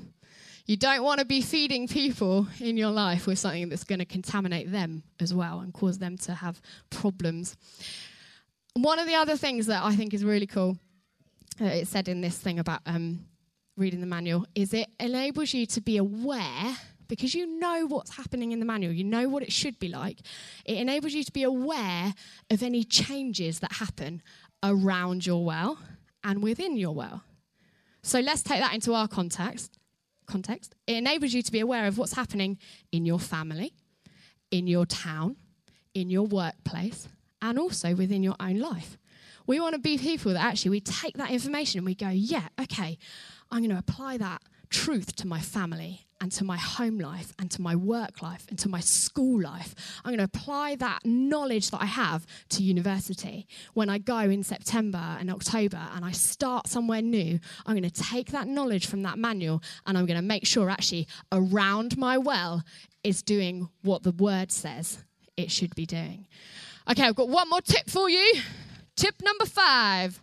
You 0.65 0.77
don't 0.77 1.03
want 1.03 1.19
to 1.19 1.25
be 1.25 1.41
feeding 1.41 1.87
people 1.87 2.47
in 2.59 2.77
your 2.77 2.91
life 2.91 3.27
with 3.27 3.39
something 3.39 3.69
that's 3.69 3.83
going 3.83 3.99
to 3.99 4.05
contaminate 4.05 4.71
them 4.71 5.03
as 5.19 5.33
well 5.33 5.59
and 5.59 5.73
cause 5.73 5.97
them 5.97 6.17
to 6.19 6.33
have 6.33 6.61
problems. 6.89 7.55
One 8.73 8.99
of 8.99 9.07
the 9.07 9.15
other 9.15 9.35
things 9.35 9.65
that 9.67 9.83
I 9.83 9.95
think 9.95 10.13
is 10.13 10.23
really 10.23 10.47
cool, 10.47 10.77
uh, 11.59 11.65
it 11.65 11.87
said 11.87 12.07
in 12.07 12.21
this 12.21 12.37
thing 12.37 12.59
about 12.59 12.81
um, 12.85 13.25
reading 13.75 14.01
the 14.01 14.07
manual, 14.07 14.45
is 14.55 14.73
it 14.73 14.87
enables 14.99 15.53
you 15.53 15.65
to 15.67 15.81
be 15.81 15.97
aware 15.97 16.77
because 17.07 17.35
you 17.35 17.59
know 17.59 17.87
what's 17.87 18.15
happening 18.15 18.53
in 18.53 18.59
the 18.59 18.65
manual, 18.65 18.93
you 18.93 19.03
know 19.03 19.27
what 19.27 19.43
it 19.43 19.51
should 19.51 19.77
be 19.79 19.89
like. 19.89 20.21
It 20.63 20.77
enables 20.77 21.11
you 21.11 21.25
to 21.25 21.31
be 21.33 21.43
aware 21.43 22.13
of 22.49 22.63
any 22.63 22.85
changes 22.85 23.59
that 23.59 23.73
happen 23.73 24.21
around 24.63 25.25
your 25.25 25.43
well 25.43 25.77
and 26.23 26.41
within 26.41 26.77
your 26.77 26.95
well. 26.95 27.23
So 28.01 28.21
let's 28.21 28.43
take 28.43 28.61
that 28.61 28.73
into 28.73 28.93
our 28.93 29.09
context 29.09 29.77
context, 30.25 30.75
it 30.87 30.95
enables 30.95 31.33
you 31.33 31.41
to 31.41 31.51
be 31.51 31.59
aware 31.59 31.87
of 31.87 31.97
what's 31.97 32.13
happening 32.13 32.57
in 32.91 33.05
your 33.05 33.19
family, 33.19 33.73
in 34.49 34.67
your 34.67 34.85
town, 34.85 35.37
in 35.93 36.09
your 36.09 36.25
workplace, 36.25 37.07
and 37.41 37.57
also 37.59 37.95
within 37.95 38.23
your 38.23 38.35
own 38.39 38.59
life. 38.59 38.97
We 39.47 39.59
want 39.59 39.73
to 39.73 39.79
be 39.79 39.97
people 39.97 40.33
that 40.33 40.43
actually 40.43 40.71
we 40.71 40.81
take 40.81 41.17
that 41.17 41.31
information 41.31 41.79
and 41.79 41.85
we 41.85 41.95
go, 41.95 42.09
yeah, 42.09 42.47
okay, 42.59 42.97
I'm 43.49 43.59
going 43.59 43.71
to 43.71 43.77
apply 43.77 44.17
that 44.17 44.41
truth 44.69 45.15
to 45.17 45.27
my 45.27 45.39
family 45.39 46.07
and 46.21 46.31
to 46.31 46.43
my 46.45 46.57
home 46.57 46.99
life 46.99 47.33
and 47.39 47.49
to 47.51 47.61
my 47.61 47.75
work 47.75 48.21
life 48.21 48.45
and 48.49 48.57
to 48.59 48.69
my 48.69 48.79
school 48.79 49.41
life. 49.41 49.73
I'm 50.05 50.11
going 50.11 50.19
to 50.19 50.23
apply 50.23 50.75
that 50.75 50.99
knowledge 51.03 51.71
that 51.71 51.81
I 51.81 51.87
have 51.87 52.25
to 52.49 52.63
university. 52.63 53.47
When 53.73 53.89
I 53.89 53.97
go 53.97 54.19
in 54.19 54.43
September 54.43 55.17
and 55.19 55.31
October 55.31 55.81
and 55.95 56.05
I 56.05 56.11
start 56.11 56.67
somewhere 56.67 57.01
new, 57.01 57.39
I'm 57.65 57.75
going 57.75 57.89
to 57.89 58.03
take 58.03 58.31
that 58.31 58.47
knowledge 58.47 58.85
from 58.85 59.01
that 59.03 59.17
manual 59.17 59.63
and 59.87 59.97
I'm 59.97 60.05
going 60.05 60.19
to 60.19 60.25
make 60.25 60.45
sure 60.45 60.69
actually 60.69 61.07
around 61.31 61.97
my 61.97 62.17
well 62.19 62.63
is 63.03 63.23
doing 63.23 63.69
what 63.81 64.03
the 64.03 64.11
word 64.11 64.51
says 64.51 65.03
it 65.35 65.49
should 65.49 65.73
be 65.75 65.87
doing. 65.87 66.27
Okay, 66.89 67.03
I've 67.03 67.15
got 67.15 67.29
one 67.29 67.49
more 67.49 67.61
tip 67.61 67.89
for 67.89 68.09
you. 68.09 68.41
Tip 68.95 69.15
number 69.23 69.45
five. 69.45 70.21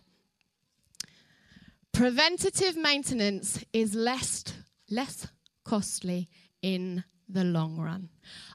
Preventative 1.91 2.77
maintenance 2.77 3.63
is 3.73 3.93
less, 3.93 4.45
less 4.89 5.27
costly 5.69 6.27
in 6.63 7.03
the 7.27 7.43
long 7.43 7.77
run. 7.77 8.09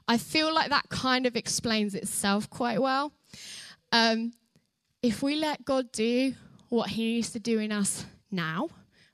I 0.05 0.17
feel 0.17 0.53
like 0.53 0.69
that 0.69 0.89
kind 0.89 1.25
of 1.25 1.37
explains 1.37 1.95
itself 1.95 2.49
quite 2.49 2.81
well. 2.81 3.13
Um, 3.93 4.33
if 5.01 5.23
we 5.23 5.35
let 5.35 5.63
God 5.63 5.93
do 5.93 6.33
what 6.67 6.89
He 6.89 7.13
needs 7.13 7.31
to 7.31 7.39
do 7.39 7.59
in 7.59 7.71
us 7.71 8.05
now, 8.31 8.67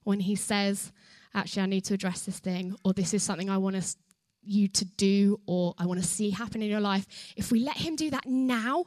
when 0.03 0.19
He 0.19 0.35
says, 0.35 0.91
actually, 1.35 1.61
I 1.61 1.67
need 1.67 1.85
to 1.85 1.93
address 1.93 2.23
this 2.23 2.39
thing, 2.39 2.75
or 2.83 2.93
this 2.93 3.13
is 3.13 3.21
something 3.21 3.51
I 3.51 3.59
want 3.59 3.75
us, 3.75 3.97
you 4.41 4.67
to 4.69 4.85
do, 4.85 5.39
or 5.45 5.75
I 5.77 5.85
want 5.85 6.01
to 6.01 6.07
see 6.07 6.31
happen 6.31 6.63
in 6.63 6.71
your 6.71 6.81
life, 6.81 7.05
if 7.37 7.51
we 7.51 7.59
let 7.59 7.77
Him 7.77 7.95
do 7.95 8.09
that 8.09 8.25
now, 8.25 8.85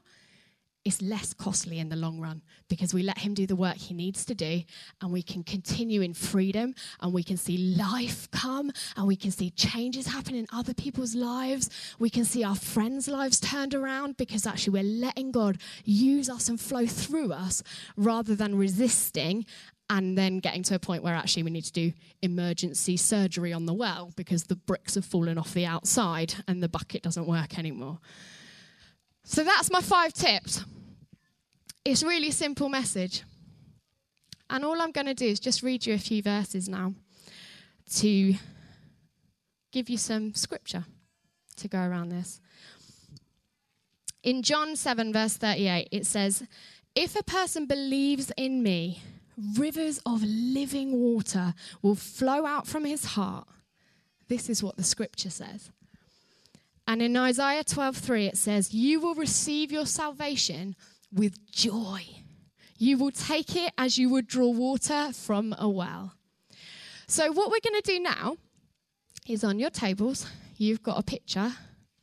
it's 0.84 1.00
less 1.00 1.32
costly 1.32 1.78
in 1.78 1.88
the 1.88 1.96
long 1.96 2.20
run 2.20 2.42
because 2.68 2.92
we 2.92 3.02
let 3.02 3.18
him 3.18 3.32
do 3.32 3.46
the 3.46 3.56
work 3.56 3.76
he 3.76 3.94
needs 3.94 4.24
to 4.26 4.34
do 4.34 4.62
and 5.00 5.10
we 5.10 5.22
can 5.22 5.42
continue 5.42 6.02
in 6.02 6.12
freedom 6.12 6.74
and 7.00 7.12
we 7.12 7.22
can 7.22 7.38
see 7.38 7.56
life 7.74 8.30
come 8.30 8.70
and 8.96 9.06
we 9.06 9.16
can 9.16 9.30
see 9.30 9.50
changes 9.50 10.06
happen 10.06 10.34
in 10.34 10.46
other 10.52 10.74
people's 10.74 11.14
lives. 11.14 11.70
We 11.98 12.10
can 12.10 12.24
see 12.24 12.44
our 12.44 12.54
friends' 12.54 13.08
lives 13.08 13.40
turned 13.40 13.74
around 13.74 14.18
because 14.18 14.46
actually 14.46 14.74
we're 14.74 15.00
letting 15.00 15.32
God 15.32 15.58
use 15.84 16.28
us 16.28 16.48
and 16.48 16.60
flow 16.60 16.86
through 16.86 17.32
us 17.32 17.62
rather 17.96 18.34
than 18.34 18.54
resisting 18.56 19.46
and 19.90 20.16
then 20.16 20.38
getting 20.38 20.62
to 20.64 20.74
a 20.74 20.78
point 20.78 21.02
where 21.02 21.14
actually 21.14 21.42
we 21.42 21.50
need 21.50 21.64
to 21.64 21.72
do 21.72 21.92
emergency 22.22 22.96
surgery 22.96 23.52
on 23.52 23.66
the 23.66 23.74
well 23.74 24.12
because 24.16 24.44
the 24.44 24.56
bricks 24.56 24.94
have 24.94 25.04
fallen 25.04 25.38
off 25.38 25.52
the 25.54 25.66
outside 25.66 26.34
and 26.48 26.62
the 26.62 26.68
bucket 26.68 27.02
doesn't 27.02 27.26
work 27.26 27.58
anymore. 27.58 27.98
So 29.25 29.43
that's 29.43 29.71
my 29.71 29.81
five 29.81 30.12
tips. 30.12 30.64
It's 31.85 32.02
really 32.02 32.31
simple 32.31 32.69
message. 32.69 33.25
And 34.50 34.64
all 34.64 34.81
I'm 34.81 34.93
going 34.93 35.07
to 35.07 35.14
do 35.14 35.26
is 35.26 35.40
just 35.40 35.62
read 35.62 35.87
you 35.87 35.95
a 35.95 35.99
few 35.99 36.23
verses 36.23 36.69
now 36.69 36.95
to 37.97 38.35
give 39.73 39.90
you 39.90 39.99
some 39.99 40.35
scripture 40.35 40.85
to 41.57 41.69
go 41.69 41.78
around 41.78 42.11
this. 42.11 42.40
In 44.23 44.43
John 44.43 44.76
7, 44.76 45.12
verse 45.12 45.37
38, 45.37 45.88
it 45.90 46.07
says, 46.07 46.45
If 46.95 47.19
a 47.19 47.23
person 47.23 47.66
believes 47.66 48.31
in 48.37 48.62
me, 48.62 49.02
rivers 49.59 50.00
of 50.07 50.23
living 50.23 50.93
water 50.93 51.54
will 51.83 51.95
flow 51.95 52.47
out 52.47 52.66
from 52.66 52.85
his 52.85 53.04
heart. 53.04 53.47
This 54.28 54.49
is 54.49 54.62
what 54.62 54.76
the 54.76 54.85
scripture 54.85 55.31
says. 55.31 55.71
And 56.86 57.00
in 57.00 57.16
Isaiah 57.16 57.64
12:3 57.64 58.26
it 58.26 58.36
says, 58.36 58.74
"You 58.74 59.00
will 59.00 59.14
receive 59.14 59.72
your 59.72 59.86
salvation 59.86 60.76
with 61.10 61.50
joy. 61.50 62.06
You 62.78 62.98
will 62.98 63.12
take 63.12 63.56
it 63.56 63.72
as 63.78 63.98
you 63.98 64.10
would 64.10 64.26
draw 64.26 64.50
water 64.50 65.12
from 65.12 65.54
a 65.58 65.68
well." 65.68 66.14
So 67.06 67.32
what 67.32 67.50
we're 67.50 67.60
going 67.60 67.80
to 67.82 67.92
do 67.92 68.00
now 68.00 68.36
is 69.26 69.44
on 69.44 69.58
your 69.58 69.70
tables, 69.70 70.26
you've 70.56 70.82
got 70.82 70.98
a 70.98 71.02
picture 71.02 71.56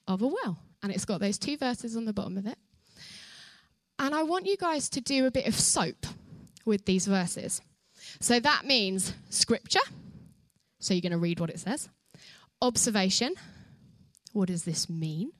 of 0.08 0.22
a 0.22 0.28
well, 0.28 0.60
and 0.82 0.92
it's 0.92 1.06
got 1.06 1.20
those 1.20 1.38
two 1.38 1.58
verses 1.58 1.96
on 1.96 2.06
the 2.06 2.14
bottom 2.14 2.38
of 2.38 2.46
it. 2.46 2.58
And 4.00 4.16
I 4.16 4.24
want 4.24 4.48
you 4.48 4.58
guys 4.58 4.90
to 4.90 5.02
do 5.02 5.28
a 5.28 5.32
bit 5.32 5.48
of 5.48 5.60
SOAP 5.60 6.08
with 6.66 6.86
these 6.86 7.06
verses. 7.06 7.62
So 8.20 8.40
that 8.40 8.66
means 8.66 9.14
scripture. 9.30 9.80
So 10.80 10.94
you're 10.94 11.02
going 11.02 11.12
to 11.12 11.20
read 11.20 11.40
what 11.40 11.52
it 11.52 11.60
says. 11.60 11.90
Observation 12.62 13.36
what 14.34 14.48
does 14.48 14.64
this 14.64 14.90
mean? 14.90 15.32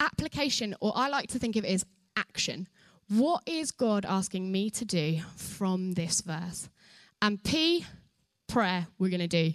Application, 0.00 0.74
or 0.80 0.92
I 0.94 1.08
like 1.08 1.28
to 1.30 1.38
think 1.38 1.56
of 1.56 1.64
it 1.64 1.68
as 1.68 1.84
action. 2.16 2.68
What 3.08 3.42
is 3.46 3.70
God 3.70 4.04
asking 4.06 4.50
me 4.50 4.70
to 4.70 4.84
do 4.84 5.20
from 5.36 5.92
this 5.92 6.20
verse? 6.20 6.68
And 7.20 7.42
P, 7.42 7.84
prayer, 8.48 8.86
we're 8.98 9.10
going 9.10 9.20
to 9.20 9.28
do 9.28 9.54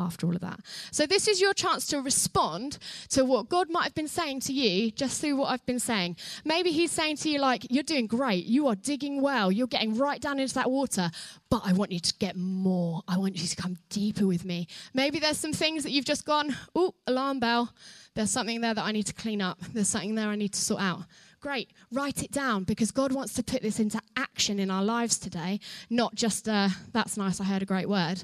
after 0.00 0.26
all 0.26 0.34
of 0.34 0.40
that. 0.40 0.60
So, 0.90 1.06
this 1.06 1.28
is 1.28 1.40
your 1.40 1.54
chance 1.54 1.86
to 1.88 2.00
respond 2.00 2.78
to 3.10 3.24
what 3.24 3.48
God 3.48 3.70
might 3.70 3.84
have 3.84 3.94
been 3.94 4.08
saying 4.08 4.40
to 4.40 4.52
you 4.52 4.90
just 4.90 5.20
through 5.20 5.36
what 5.36 5.50
I've 5.50 5.64
been 5.66 5.78
saying. 5.78 6.16
Maybe 6.44 6.70
He's 6.70 6.90
saying 6.90 7.16
to 7.18 7.28
you, 7.28 7.38
like, 7.38 7.66
you're 7.70 7.82
doing 7.82 8.06
great, 8.06 8.46
you 8.46 8.66
are 8.68 8.74
digging 8.74 9.20
well, 9.20 9.52
you're 9.52 9.66
getting 9.66 9.96
right 9.96 10.20
down 10.20 10.38
into 10.38 10.54
that 10.54 10.70
water, 10.70 11.10
but 11.50 11.62
I 11.64 11.72
want 11.72 11.92
you 11.92 12.00
to 12.00 12.14
get 12.18 12.36
more. 12.36 13.02
I 13.06 13.18
want 13.18 13.36
you 13.36 13.46
to 13.46 13.56
come 13.56 13.76
deeper 13.88 14.26
with 14.26 14.44
me. 14.44 14.66
Maybe 14.94 15.18
there's 15.18 15.38
some 15.38 15.52
things 15.52 15.82
that 15.82 15.90
you've 15.90 16.04
just 16.04 16.24
gone, 16.24 16.56
oh, 16.74 16.94
alarm 17.06 17.40
bell. 17.40 17.72
There's 18.14 18.30
something 18.30 18.60
there 18.60 18.74
that 18.74 18.84
I 18.84 18.92
need 18.92 19.06
to 19.06 19.14
clean 19.14 19.40
up, 19.42 19.60
there's 19.72 19.88
something 19.88 20.14
there 20.14 20.28
I 20.28 20.36
need 20.36 20.52
to 20.54 20.60
sort 20.60 20.80
out. 20.80 21.04
Great, 21.40 21.70
write 21.90 22.22
it 22.22 22.30
down 22.30 22.64
because 22.64 22.90
God 22.90 23.12
wants 23.12 23.32
to 23.34 23.42
put 23.42 23.62
this 23.62 23.80
into 23.80 23.98
action 24.14 24.58
in 24.58 24.70
our 24.70 24.84
lives 24.84 25.18
today, 25.18 25.58
not 25.88 26.14
just, 26.14 26.46
uh, 26.46 26.68
that's 26.92 27.16
nice, 27.16 27.40
I 27.40 27.44
heard 27.44 27.62
a 27.62 27.66
great 27.66 27.88
word. 27.88 28.22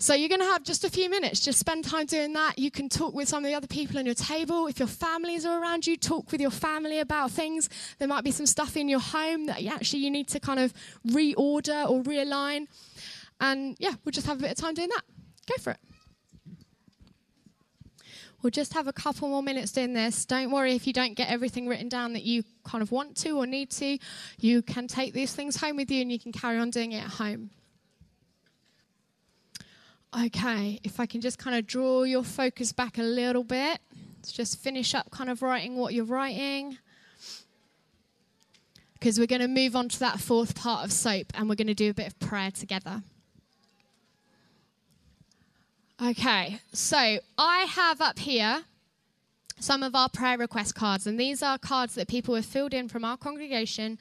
So 0.00 0.12
you're 0.14 0.28
going 0.28 0.40
to 0.40 0.46
have 0.46 0.64
just 0.64 0.82
a 0.84 0.90
few 0.90 1.08
minutes. 1.08 1.38
Just 1.38 1.60
spend 1.60 1.84
time 1.84 2.06
doing 2.06 2.32
that. 2.32 2.58
You 2.58 2.70
can 2.70 2.88
talk 2.88 3.14
with 3.14 3.28
some 3.28 3.44
of 3.44 3.48
the 3.48 3.54
other 3.54 3.66
people 3.68 3.98
on 3.98 4.06
your 4.06 4.14
table. 4.14 4.66
If 4.66 4.78
your 4.78 4.88
families 4.88 5.46
are 5.46 5.60
around 5.60 5.86
you, 5.86 5.96
talk 5.96 6.32
with 6.32 6.40
your 6.40 6.50
family 6.50 6.98
about 6.98 7.30
things. 7.30 7.68
There 7.98 8.08
might 8.08 8.22
be 8.24 8.30
some 8.32 8.46
stuff 8.46 8.76
in 8.76 8.88
your 8.88 9.00
home 9.00 9.46
that 9.46 9.62
you 9.62 9.70
actually 9.70 10.00
you 10.00 10.10
need 10.10 10.28
to 10.28 10.40
kind 10.40 10.60
of 10.60 10.72
reorder 11.06 11.88
or 11.88 12.02
realign. 12.02 12.66
And 13.40 13.76
yeah, 13.78 13.94
we'll 14.04 14.12
just 14.12 14.26
have 14.26 14.38
a 14.38 14.42
bit 14.42 14.50
of 14.52 14.56
time 14.56 14.74
doing 14.74 14.88
that. 14.88 15.02
Go 15.48 15.62
for 15.62 15.70
it. 15.70 15.78
We'll 18.40 18.50
just 18.50 18.74
have 18.74 18.86
a 18.86 18.92
couple 18.92 19.28
more 19.28 19.42
minutes 19.42 19.72
doing 19.72 19.94
this. 19.94 20.24
Don't 20.24 20.52
worry 20.52 20.74
if 20.74 20.86
you 20.86 20.92
don't 20.92 21.14
get 21.14 21.28
everything 21.28 21.66
written 21.66 21.88
down 21.88 22.12
that 22.12 22.22
you 22.22 22.44
kind 22.64 22.82
of 22.82 22.92
want 22.92 23.16
to 23.18 23.30
or 23.30 23.46
need 23.46 23.70
to. 23.72 23.98
You 24.38 24.62
can 24.62 24.86
take 24.86 25.12
these 25.12 25.34
things 25.34 25.56
home 25.56 25.76
with 25.76 25.90
you 25.90 26.02
and 26.02 26.12
you 26.12 26.20
can 26.20 26.30
carry 26.30 26.56
on 26.58 26.70
doing 26.70 26.92
it 26.92 27.02
at 27.02 27.10
home. 27.10 27.50
Okay, 30.16 30.80
if 30.84 31.00
I 31.00 31.06
can 31.06 31.20
just 31.20 31.38
kind 31.38 31.56
of 31.56 31.66
draw 31.66 32.04
your 32.04 32.22
focus 32.22 32.72
back 32.72 32.96
a 32.96 33.02
little 33.02 33.44
bit. 33.44 33.80
Let's 34.18 34.32
just 34.32 34.60
finish 34.60 34.94
up 34.94 35.10
kind 35.10 35.30
of 35.30 35.42
writing 35.42 35.76
what 35.76 35.92
you're 35.92 36.04
writing. 36.04 36.78
Because 38.94 39.18
we're 39.18 39.26
going 39.26 39.42
to 39.42 39.48
move 39.48 39.74
on 39.74 39.88
to 39.88 39.98
that 40.00 40.20
fourth 40.20 40.54
part 40.54 40.84
of 40.84 40.92
SOAP 40.92 41.26
and 41.34 41.48
we're 41.48 41.56
going 41.56 41.66
to 41.66 41.74
do 41.74 41.90
a 41.90 41.94
bit 41.94 42.06
of 42.06 42.18
prayer 42.20 42.52
together. 42.52 43.02
Okay, 46.00 46.60
so 46.72 47.18
I 47.36 47.66
have 47.68 48.00
up 48.00 48.20
here 48.20 48.62
some 49.58 49.82
of 49.82 49.96
our 49.96 50.08
prayer 50.08 50.38
request 50.38 50.76
cards. 50.76 51.08
And 51.08 51.18
these 51.18 51.42
are 51.42 51.58
cards 51.58 51.96
that 51.96 52.06
people 52.06 52.36
have 52.36 52.46
filled 52.46 52.72
in 52.72 52.88
from 52.88 53.04
our 53.04 53.16
congregation 53.16 53.98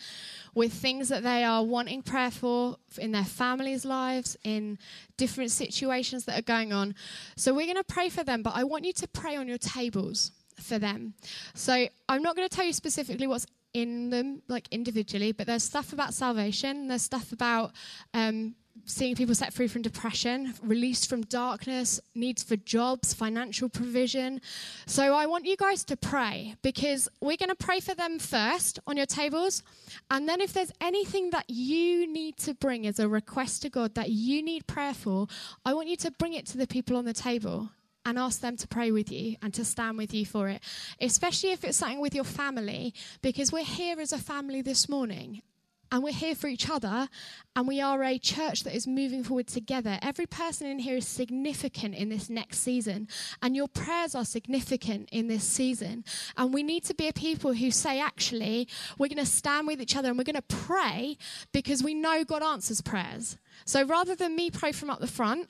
with 0.53 0.71
things 0.71 1.09
that 1.09 1.23
they 1.23 1.43
are 1.43 1.63
wanting 1.63 2.03
prayer 2.03 2.29
for 2.29 2.77
in 2.99 3.11
their 3.11 3.23
families' 3.23 3.83
lives, 3.83 4.37
in 4.43 4.77
different 5.17 5.49
situations 5.49 6.25
that 6.25 6.37
are 6.37 6.43
going 6.43 6.71
on. 6.71 6.93
So 7.35 7.51
we're 7.51 7.65
going 7.65 7.77
to 7.77 7.83
pray 7.83 8.09
for 8.09 8.23
them, 8.23 8.43
but 8.43 8.53
I 8.55 8.63
want 8.63 8.85
you 8.85 8.93
to 8.93 9.07
pray 9.07 9.35
on 9.35 9.47
your 9.47 9.57
tables 9.57 10.31
for 10.61 10.77
them. 10.77 11.15
So 11.55 11.87
I'm 12.07 12.21
not 12.21 12.35
going 12.35 12.47
to 12.47 12.55
tell 12.55 12.65
you 12.65 12.73
specifically 12.73 13.25
what's 13.25 13.47
in 13.73 14.11
them, 14.11 14.43
like 14.47 14.67
individually, 14.71 15.31
but 15.31 15.47
there's 15.47 15.63
stuff 15.63 15.93
about 15.93 16.13
salvation, 16.13 16.87
there's 16.87 17.01
stuff 17.01 17.31
about 17.31 17.73
um, 18.13 18.55
seeing 18.85 19.15
people 19.15 19.35
set 19.35 19.53
free 19.53 19.67
from 19.67 19.81
depression, 19.81 20.53
released 20.63 21.09
from 21.09 21.21
darkness, 21.23 21.99
needs 22.15 22.43
for 22.43 22.55
jobs, 22.55 23.13
financial 23.13 23.69
provision. 23.69 24.41
So 24.85 25.13
I 25.15 25.25
want 25.25 25.45
you 25.45 25.57
guys 25.57 25.83
to 25.85 25.97
pray 25.97 26.55
because 26.61 27.09
we're 27.21 27.37
going 27.37 27.49
to 27.49 27.55
pray 27.55 27.79
for 27.79 27.95
them 27.95 28.19
first 28.19 28.79
on 28.87 28.97
your 28.97 29.05
tables. 29.05 29.63
And 30.11 30.27
then 30.27 30.41
if 30.41 30.53
there's 30.53 30.71
anything 30.81 31.31
that 31.31 31.45
you 31.49 32.11
need 32.11 32.37
to 32.37 32.53
bring 32.53 32.87
as 32.87 32.99
a 32.99 33.07
request 33.07 33.61
to 33.63 33.69
God 33.69 33.95
that 33.95 34.09
you 34.09 34.41
need 34.41 34.67
prayer 34.67 34.93
for, 34.93 35.27
I 35.65 35.73
want 35.73 35.87
you 35.87 35.97
to 35.97 36.11
bring 36.11 36.33
it 36.33 36.45
to 36.47 36.57
the 36.57 36.67
people 36.67 36.97
on 36.97 37.05
the 37.05 37.13
table 37.13 37.69
and 38.05 38.17
ask 38.17 38.39
them 38.39 38.55
to 38.55 38.67
pray 38.67 38.89
with 38.91 39.11
you 39.11 39.35
and 39.41 39.53
to 39.53 39.65
stand 39.65 39.97
with 39.97 40.13
you 40.13 40.25
for 40.25 40.47
it, 40.47 40.61
especially 41.01 41.51
if 41.51 41.65
it's 41.65 41.77
something 41.77 41.99
with 41.99 42.15
your 42.15 42.23
family, 42.23 42.93
because 43.21 43.51
we're 43.51 43.65
here 43.65 43.99
as 43.99 44.13
a 44.13 44.17
family 44.17 44.61
this 44.61 44.87
morning 44.87 45.41
and 45.91 46.03
we're 46.03 46.13
here 46.13 46.35
for 46.35 46.47
each 46.47 46.69
other 46.69 47.09
and 47.55 47.67
we 47.67 47.81
are 47.81 48.03
a 48.03 48.17
church 48.17 48.63
that 48.63 48.75
is 48.75 48.87
moving 48.87 49.23
forward 49.23 49.47
together. 49.47 49.99
Every 50.01 50.25
person 50.25 50.67
in 50.67 50.79
here 50.79 50.97
is 50.97 51.07
significant 51.07 51.95
in 51.95 52.09
this 52.09 52.29
next 52.29 52.59
season 52.59 53.07
and 53.41 53.55
your 53.55 53.67
prayers 53.67 54.15
are 54.15 54.25
significant 54.25 55.09
in 55.11 55.27
this 55.27 55.43
season. 55.43 56.03
And 56.35 56.53
we 56.53 56.63
need 56.63 56.83
to 56.85 56.93
be 56.93 57.07
a 57.07 57.13
people 57.13 57.53
who 57.53 57.71
say 57.71 57.99
actually 57.99 58.67
we're 58.97 59.07
going 59.07 59.17
to 59.17 59.25
stand 59.25 59.67
with 59.67 59.81
each 59.81 59.95
other 59.95 60.09
and 60.09 60.17
we're 60.17 60.23
going 60.23 60.35
to 60.35 60.41
pray 60.41 61.17
because 61.51 61.83
we 61.83 61.93
know 61.93 62.23
god 62.23 62.43
answers 62.43 62.81
prayers. 62.81 63.37
So 63.65 63.83
rather 63.83 64.15
than 64.15 64.35
me 64.35 64.49
pray 64.51 64.71
from 64.71 64.89
up 64.89 64.99
the 64.99 65.07
front 65.07 65.49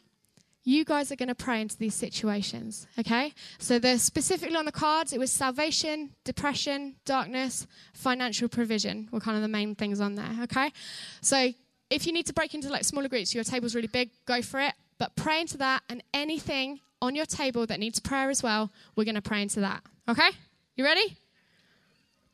you 0.67 0.83
guys 0.83 1.13
are 1.13 1.15
going 1.15 1.29
to 1.29 1.35
pray 1.35 1.61
into 1.61 1.77
these 1.77 1.95
situations, 1.95 2.87
okay? 2.99 3.33
So, 3.57 3.79
the 3.79 3.97
specifically 3.97 4.57
on 4.57 4.65
the 4.65 4.71
cards, 4.73 5.13
it 5.13 5.19
was 5.19 5.31
salvation, 5.31 6.09
depression, 6.25 6.95
darkness, 7.05 7.65
financial 7.93 8.49
provision 8.49 9.07
were 9.09 9.21
kind 9.21 9.37
of 9.37 9.43
the 9.43 9.47
main 9.47 9.75
things 9.75 10.01
on 10.01 10.15
there, 10.15 10.29
okay? 10.43 10.73
So, 11.21 11.53
if 11.89 12.05
you 12.05 12.11
need 12.11 12.25
to 12.25 12.33
break 12.33 12.53
into 12.53 12.67
like 12.67 12.83
smaller 12.83 13.07
groups, 13.07 13.33
your 13.33 13.45
table's 13.45 13.75
really 13.75 13.87
big, 13.87 14.09
go 14.25 14.41
for 14.41 14.59
it. 14.59 14.73
But 14.97 15.15
pray 15.15 15.39
into 15.39 15.57
that, 15.59 15.83
and 15.87 16.03
anything 16.13 16.81
on 17.01 17.15
your 17.15 17.25
table 17.25 17.65
that 17.67 17.79
needs 17.79 18.01
prayer 18.01 18.29
as 18.29 18.43
well, 18.43 18.69
we're 18.97 19.05
going 19.05 19.15
to 19.15 19.21
pray 19.21 19.41
into 19.41 19.61
that, 19.61 19.83
okay? 20.09 20.31
You 20.75 20.83
ready? 20.83 21.15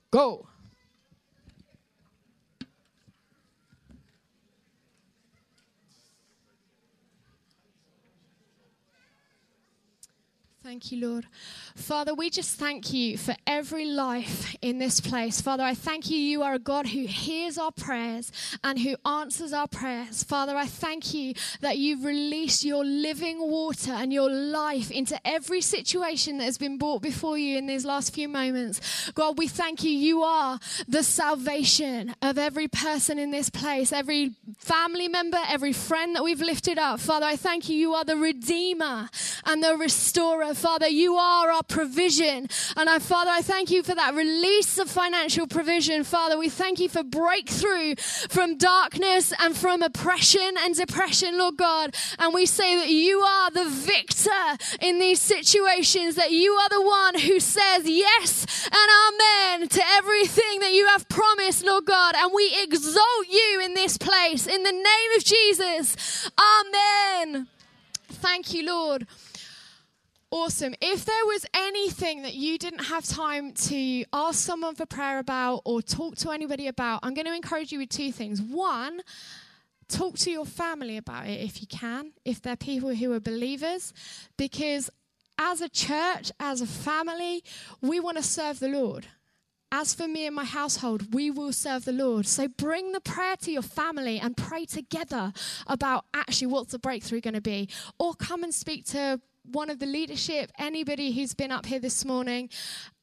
Go. 0.09 0.47
Thank 10.63 10.93
you, 10.93 11.05
Lord. 11.05 11.25
Father, 11.75 12.13
we 12.13 12.29
just 12.29 12.57
thank 12.57 12.93
you 12.93 13.17
for 13.17 13.35
every 13.45 13.83
life 13.83 14.55
in 14.61 14.79
this 14.79 15.01
place. 15.01 15.41
Father, 15.41 15.61
I 15.61 15.73
thank 15.73 16.09
you. 16.09 16.17
You 16.17 16.41
are 16.41 16.53
a 16.53 16.59
God 16.59 16.87
who 16.87 17.05
hears 17.05 17.57
our 17.57 17.73
prayers 17.73 18.31
and 18.63 18.79
who 18.79 18.95
answers 19.05 19.51
our 19.51 19.67
prayers. 19.67 20.23
Father, 20.23 20.55
I 20.55 20.65
thank 20.65 21.13
you 21.13 21.33
that 21.59 21.79
you've 21.79 22.05
released 22.05 22.63
your 22.63 22.85
living 22.85 23.41
water 23.41 23.91
and 23.91 24.13
your 24.13 24.31
life 24.31 24.89
into 24.89 25.19
every 25.27 25.59
situation 25.59 26.37
that 26.37 26.45
has 26.45 26.57
been 26.57 26.77
brought 26.77 27.01
before 27.01 27.37
you 27.37 27.57
in 27.57 27.67
these 27.67 27.83
last 27.83 28.15
few 28.15 28.29
moments. 28.29 29.11
God, 29.11 29.37
we 29.37 29.49
thank 29.49 29.83
you. 29.83 29.91
You 29.91 30.23
are 30.23 30.59
the 30.87 31.03
salvation 31.03 32.15
of 32.21 32.37
every 32.37 32.69
person 32.69 33.19
in 33.19 33.31
this 33.31 33.49
place, 33.49 33.91
every 33.91 34.31
family 34.59 35.09
member, 35.09 35.39
every 35.45 35.73
friend 35.73 36.15
that 36.15 36.23
we've 36.23 36.39
lifted 36.39 36.77
up. 36.77 37.01
Father, 37.01 37.25
I 37.25 37.35
thank 37.35 37.67
you. 37.67 37.75
You 37.75 37.93
are 37.95 38.05
the 38.05 38.15
redeemer 38.15 39.09
and 39.45 39.61
the 39.61 39.75
restorer 39.75 40.52
Father, 40.53 40.87
you 40.87 41.15
are 41.15 41.51
our 41.51 41.63
provision. 41.63 42.47
And 42.77 42.89
I, 42.89 42.99
Father, 42.99 43.31
I 43.31 43.41
thank 43.41 43.71
you 43.71 43.83
for 43.83 43.95
that 43.95 44.13
release 44.13 44.77
of 44.77 44.89
financial 44.89 45.47
provision. 45.47 46.03
Father, 46.03 46.37
we 46.37 46.49
thank 46.49 46.79
you 46.79 46.89
for 46.89 47.03
breakthrough 47.03 47.95
from 47.95 48.57
darkness 48.57 49.33
and 49.39 49.55
from 49.55 49.81
oppression 49.81 50.55
and 50.59 50.75
depression, 50.75 51.37
Lord 51.37 51.57
God. 51.57 51.95
And 52.19 52.33
we 52.33 52.45
say 52.45 52.75
that 52.75 52.89
you 52.89 53.19
are 53.19 53.51
the 53.51 53.69
victor 53.69 54.57
in 54.81 54.99
these 54.99 55.21
situations, 55.21 56.15
that 56.15 56.31
you 56.31 56.51
are 56.51 56.69
the 56.69 56.81
one 56.81 57.19
who 57.19 57.39
says 57.39 57.87
yes 57.87 58.69
and 58.71 58.89
amen 59.07 59.69
to 59.69 59.81
everything 59.91 60.59
that 60.59 60.73
you 60.73 60.87
have 60.87 61.07
promised, 61.09 61.65
Lord 61.65 61.85
God. 61.85 62.15
And 62.17 62.31
we 62.33 62.55
exalt 62.61 63.27
you 63.29 63.61
in 63.63 63.73
this 63.73 63.97
place. 63.97 64.47
In 64.47 64.63
the 64.63 64.71
name 64.71 65.11
of 65.17 65.23
Jesus. 65.23 66.29
Amen. 66.37 67.47
Thank 68.09 68.53
you, 68.53 68.65
Lord. 68.65 69.07
Awesome. 70.33 70.73
If 70.81 71.05
there 71.05 71.25
was 71.27 71.45
anything 71.53 72.23
that 72.23 72.33
you 72.33 72.57
didn't 72.57 72.85
have 72.85 73.05
time 73.05 73.51
to 73.51 74.03
ask 74.11 74.39
someone 74.39 74.73
for 74.73 74.87
prayer 74.87 75.19
about 75.19 75.61
or 75.63 75.83
talk 75.83 76.15
to 76.17 76.31
anybody 76.31 76.65
about, 76.65 77.01
I'm 77.03 77.13
going 77.13 77.27
to 77.27 77.35
encourage 77.35 77.71
you 77.71 77.77
with 77.77 77.89
two 77.89 78.11
things. 78.11 78.41
One, 78.41 79.01
talk 79.87 80.17
to 80.17 80.31
your 80.31 80.47
family 80.47 80.97
about 80.97 81.27
it 81.27 81.39
if 81.39 81.61
you 81.61 81.67
can, 81.67 82.13
if 82.25 82.41
they're 82.41 82.55
people 82.55 82.95
who 82.95 83.13
are 83.13 83.19
believers, 83.19 83.93
because 84.35 84.89
as 85.37 85.61
a 85.61 85.69
church, 85.69 86.31
as 86.39 86.61
a 86.61 86.65
family, 86.65 87.43
we 87.79 87.99
want 87.99 88.17
to 88.17 88.23
serve 88.23 88.59
the 88.59 88.69
Lord. 88.69 89.05
As 89.71 89.93
for 89.93 90.07
me 90.07 90.25
and 90.25 90.35
my 90.35 90.45
household, 90.45 91.13
we 91.13 91.29
will 91.29 91.53
serve 91.53 91.85
the 91.85 91.91
Lord. 91.91 92.25
So 92.25 92.47
bring 92.47 92.91
the 92.91 93.01
prayer 93.01 93.35
to 93.35 93.51
your 93.51 93.61
family 93.61 94.19
and 94.19 94.35
pray 94.35 94.65
together 94.65 95.31
about 95.67 96.05
actually 96.11 96.47
what's 96.47 96.71
the 96.71 96.79
breakthrough 96.79 97.21
going 97.21 97.35
to 97.35 97.41
be. 97.41 97.69
Or 97.99 98.15
come 98.15 98.43
and 98.43 98.51
speak 98.51 98.85
to 98.87 99.21
one 99.43 99.69
of 99.69 99.79
the 99.79 99.85
leadership, 99.85 100.51
anybody 100.57 101.11
who's 101.11 101.33
been 101.33 101.51
up 101.51 101.65
here 101.65 101.79
this 101.79 102.05
morning, 102.05 102.49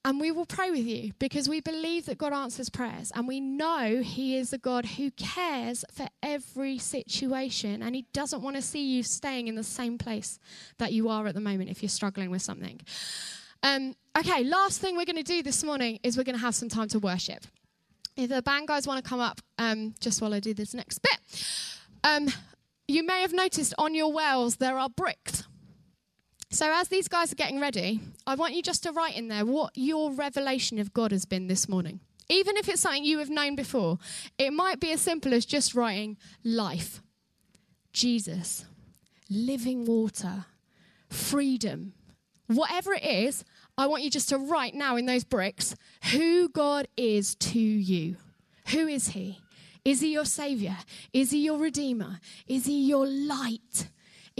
and 0.04 0.18
we 0.18 0.32
will 0.32 0.46
pray 0.46 0.70
with 0.70 0.86
you 0.86 1.12
because 1.18 1.48
we 1.48 1.60
believe 1.60 2.06
that 2.06 2.16
God 2.16 2.32
answers 2.32 2.70
prayers 2.70 3.12
and 3.14 3.28
we 3.28 3.38
know 3.38 4.00
He 4.02 4.36
is 4.36 4.52
a 4.52 4.58
God 4.58 4.86
who 4.86 5.10
cares 5.10 5.84
for 5.92 6.08
every 6.22 6.78
situation 6.78 7.82
and 7.82 7.94
He 7.94 8.06
doesn't 8.14 8.42
want 8.42 8.56
to 8.56 8.62
see 8.62 8.82
you 8.82 9.02
staying 9.02 9.48
in 9.48 9.56
the 9.56 9.62
same 9.62 9.98
place 9.98 10.38
that 10.78 10.92
you 10.92 11.10
are 11.10 11.26
at 11.26 11.34
the 11.34 11.40
moment 11.40 11.68
if 11.68 11.82
you're 11.82 11.90
struggling 11.90 12.30
with 12.30 12.40
something. 12.40 12.80
Um, 13.62 13.94
okay, 14.18 14.42
last 14.42 14.80
thing 14.80 14.96
we're 14.96 15.04
going 15.04 15.16
to 15.16 15.22
do 15.22 15.42
this 15.42 15.62
morning 15.62 16.00
is 16.02 16.16
we're 16.16 16.24
going 16.24 16.36
to 16.36 16.40
have 16.40 16.54
some 16.54 16.70
time 16.70 16.88
to 16.88 16.98
worship. 16.98 17.44
If 18.16 18.30
the 18.30 18.40
band 18.40 18.68
guys 18.68 18.86
want 18.86 19.04
to 19.04 19.08
come 19.08 19.20
up 19.20 19.40
um, 19.58 19.94
just 20.00 20.22
while 20.22 20.32
I 20.32 20.40
do 20.40 20.54
this 20.54 20.72
next 20.72 21.00
bit, 21.00 21.18
um, 22.04 22.28
you 22.88 23.04
may 23.04 23.20
have 23.20 23.34
noticed 23.34 23.74
on 23.76 23.94
your 23.94 24.12
wells 24.12 24.56
there 24.56 24.78
are 24.78 24.88
bricks. 24.88 25.44
So, 26.52 26.68
as 26.72 26.88
these 26.88 27.06
guys 27.06 27.30
are 27.30 27.36
getting 27.36 27.60
ready, 27.60 28.00
I 28.26 28.34
want 28.34 28.54
you 28.54 28.62
just 28.62 28.82
to 28.82 28.90
write 28.90 29.16
in 29.16 29.28
there 29.28 29.46
what 29.46 29.70
your 29.76 30.10
revelation 30.12 30.80
of 30.80 30.92
God 30.92 31.12
has 31.12 31.24
been 31.24 31.46
this 31.46 31.68
morning. 31.68 32.00
Even 32.28 32.56
if 32.56 32.68
it's 32.68 32.80
something 32.80 33.04
you 33.04 33.20
have 33.20 33.30
known 33.30 33.54
before, 33.54 33.98
it 34.36 34.52
might 34.52 34.80
be 34.80 34.90
as 34.90 35.00
simple 35.00 35.32
as 35.32 35.46
just 35.46 35.76
writing 35.76 36.16
life, 36.42 37.02
Jesus, 37.92 38.64
living 39.28 39.84
water, 39.84 40.46
freedom. 41.08 41.92
Whatever 42.48 42.94
it 42.94 43.04
is, 43.04 43.44
I 43.78 43.86
want 43.86 44.02
you 44.02 44.10
just 44.10 44.28
to 44.30 44.38
write 44.38 44.74
now 44.74 44.96
in 44.96 45.06
those 45.06 45.22
bricks 45.22 45.76
who 46.12 46.48
God 46.48 46.88
is 46.96 47.36
to 47.36 47.60
you. 47.60 48.16
Who 48.70 48.88
is 48.88 49.08
He? 49.08 49.38
Is 49.84 50.00
He 50.00 50.12
your 50.12 50.24
Savior? 50.24 50.78
Is 51.12 51.30
He 51.30 51.44
your 51.44 51.58
Redeemer? 51.58 52.18
Is 52.48 52.66
He 52.66 52.88
your 52.88 53.06
light? 53.06 53.88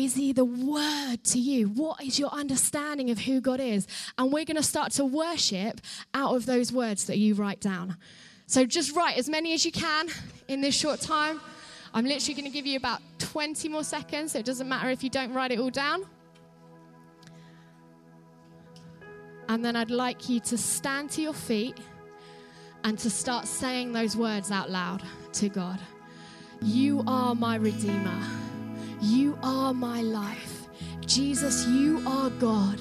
Is 0.00 0.14
He 0.14 0.32
the 0.32 0.46
Word 0.46 1.22
to 1.24 1.38
you? 1.38 1.68
What 1.68 2.02
is 2.02 2.18
your 2.18 2.30
understanding 2.30 3.10
of 3.10 3.18
who 3.18 3.42
God 3.42 3.60
is? 3.60 3.86
And 4.16 4.32
we're 4.32 4.46
going 4.46 4.56
to 4.56 4.62
start 4.62 4.92
to 4.92 5.04
worship 5.04 5.78
out 6.14 6.34
of 6.34 6.46
those 6.46 6.72
words 6.72 7.04
that 7.04 7.18
you 7.18 7.34
write 7.34 7.60
down. 7.60 7.98
So 8.46 8.64
just 8.64 8.96
write 8.96 9.18
as 9.18 9.28
many 9.28 9.52
as 9.52 9.66
you 9.66 9.72
can 9.72 10.08
in 10.48 10.62
this 10.62 10.74
short 10.74 11.02
time. 11.02 11.38
I'm 11.92 12.06
literally 12.06 12.32
going 12.32 12.50
to 12.50 12.50
give 12.50 12.64
you 12.64 12.78
about 12.78 13.02
20 13.18 13.68
more 13.68 13.84
seconds, 13.84 14.32
so 14.32 14.38
it 14.38 14.46
doesn't 14.46 14.66
matter 14.66 14.88
if 14.88 15.04
you 15.04 15.10
don't 15.10 15.34
write 15.34 15.52
it 15.52 15.58
all 15.58 15.68
down. 15.68 16.06
And 19.50 19.62
then 19.62 19.76
I'd 19.76 19.90
like 19.90 20.30
you 20.30 20.40
to 20.40 20.56
stand 20.56 21.10
to 21.10 21.20
your 21.20 21.34
feet 21.34 21.76
and 22.84 22.98
to 23.00 23.10
start 23.10 23.46
saying 23.46 23.92
those 23.92 24.16
words 24.16 24.50
out 24.50 24.70
loud 24.70 25.02
to 25.34 25.50
God. 25.50 25.78
You 26.62 27.04
are 27.06 27.34
my 27.34 27.56
Redeemer. 27.56 28.39
You 29.00 29.38
are 29.42 29.72
my 29.72 30.02
life. 30.02 30.68
Jesus, 31.06 31.66
you 31.66 32.02
are 32.06 32.30
God. 32.30 32.80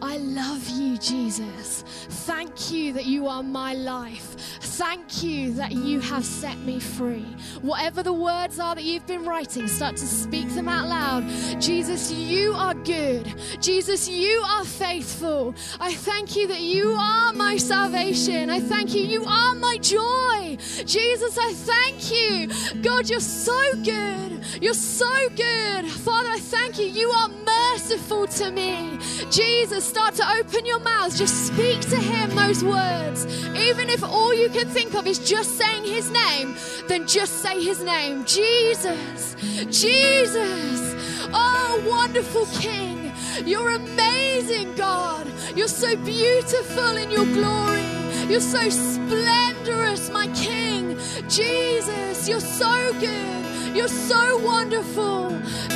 I 0.00 0.18
love 0.18 0.68
you, 0.68 0.98
Jesus. 0.98 1.82
Thank 2.26 2.70
you 2.70 2.92
that 2.92 3.06
you 3.06 3.26
are 3.26 3.42
my 3.42 3.74
life. 3.74 4.36
Thank 4.60 5.22
you 5.22 5.54
that 5.54 5.72
you 5.72 6.00
have 6.00 6.24
set 6.24 6.58
me 6.58 6.78
free. 6.78 7.26
Whatever 7.62 8.02
the 8.02 8.12
words 8.12 8.58
are 8.60 8.74
that 8.74 8.84
you've 8.84 9.06
been 9.06 9.24
writing, 9.24 9.66
start 9.66 9.96
to 9.96 10.06
speak 10.06 10.48
them 10.54 10.68
out 10.68 10.86
loud. 10.88 11.24
Jesus, 11.60 12.12
you 12.12 12.52
are 12.52 12.74
good. 12.74 13.34
Jesus, 13.60 14.08
you 14.08 14.42
are 14.46 14.64
faithful. 14.64 15.54
I 15.80 15.94
thank 15.94 16.36
you 16.36 16.46
that 16.48 16.60
you 16.60 16.92
are 16.92 17.32
my 17.32 17.56
salvation. 17.56 18.50
I 18.50 18.60
thank 18.60 18.94
you, 18.94 19.02
you 19.02 19.24
are 19.24 19.54
my 19.54 19.78
joy. 19.78 20.56
Jesus, 20.84 21.38
I 21.38 21.52
thank 21.54 22.12
you. 22.12 22.82
God, 22.82 23.08
you're 23.08 23.20
so 23.20 23.58
good. 23.82 24.25
You're 24.60 24.74
so 24.74 25.12
good. 25.30 25.86
Father, 25.86 26.30
I 26.30 26.38
thank 26.40 26.78
you. 26.78 26.86
You 26.86 27.10
are 27.10 27.28
merciful 27.28 28.26
to 28.26 28.50
me. 28.50 28.98
Jesus, 29.30 29.84
start 29.84 30.14
to 30.14 30.28
open 30.38 30.64
your 30.66 30.80
mouth. 30.80 31.16
Just 31.16 31.46
speak 31.46 31.80
to 31.82 31.96
him 31.96 32.34
those 32.34 32.64
words. 32.64 33.26
Even 33.56 33.90
if 33.90 34.02
all 34.02 34.34
you 34.34 34.48
can 34.48 34.68
think 34.68 34.94
of 34.94 35.06
is 35.06 35.18
just 35.18 35.56
saying 35.58 35.84
his 35.84 36.10
name, 36.10 36.54
then 36.88 37.06
just 37.06 37.42
say 37.42 37.62
his 37.62 37.82
name. 37.82 38.24
Jesus. 38.24 39.36
Jesus. 39.70 40.94
Oh, 41.32 41.84
wonderful 41.88 42.46
King. 42.60 43.12
You're 43.44 43.70
amazing, 43.70 44.74
God. 44.74 45.26
You're 45.54 45.68
so 45.68 45.96
beautiful 45.96 46.96
in 46.96 47.10
your 47.10 47.26
glory. 47.26 47.84
You're 48.28 48.40
so 48.40 48.68
splendorous, 48.68 50.10
my 50.10 50.26
King. 50.28 50.98
Jesus, 51.28 52.28
you're 52.28 52.40
so 52.40 52.92
good. 53.00 53.45
You're 53.76 53.88
so 53.88 54.38
wonderful. 54.38 55.28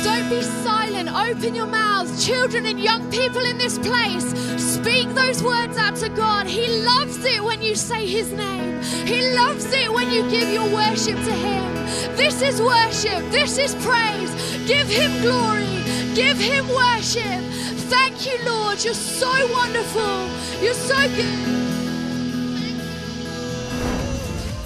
Don't 0.03 0.27
be 0.27 0.41
silent. 0.41 1.07
Open 1.07 1.53
your 1.53 1.67
mouths. 1.67 2.25
Children 2.25 2.65
and 2.65 2.79
young 2.79 3.11
people 3.11 3.41
in 3.41 3.59
this 3.59 3.77
place, 3.77 4.25
speak 4.59 5.07
those 5.09 5.43
words 5.43 5.77
out 5.77 5.95
to 5.97 6.09
God. 6.09 6.47
He 6.47 6.65
loves 6.81 7.23
it 7.23 7.43
when 7.43 7.61
you 7.61 7.75
say 7.75 8.07
His 8.07 8.31
name, 8.31 8.81
He 9.05 9.31
loves 9.35 9.71
it 9.71 9.93
when 9.93 10.09
you 10.09 10.27
give 10.31 10.49
your 10.49 10.67
worship 10.73 11.15
to 11.15 11.31
Him. 11.31 11.75
This 12.15 12.41
is 12.41 12.59
worship. 12.59 13.21
This 13.29 13.59
is 13.59 13.75
praise. 13.85 14.31
Give 14.67 14.87
Him 14.87 15.11
glory. 15.21 15.77
Give 16.15 16.39
Him 16.39 16.67
worship. 16.69 17.41
Thank 17.93 18.25
you, 18.25 18.37
Lord. 18.45 18.83
You're 18.83 18.95
so 18.95 19.31
wonderful. 19.53 20.27
You're 20.59 20.73
so 20.73 20.97
good. 21.15 21.80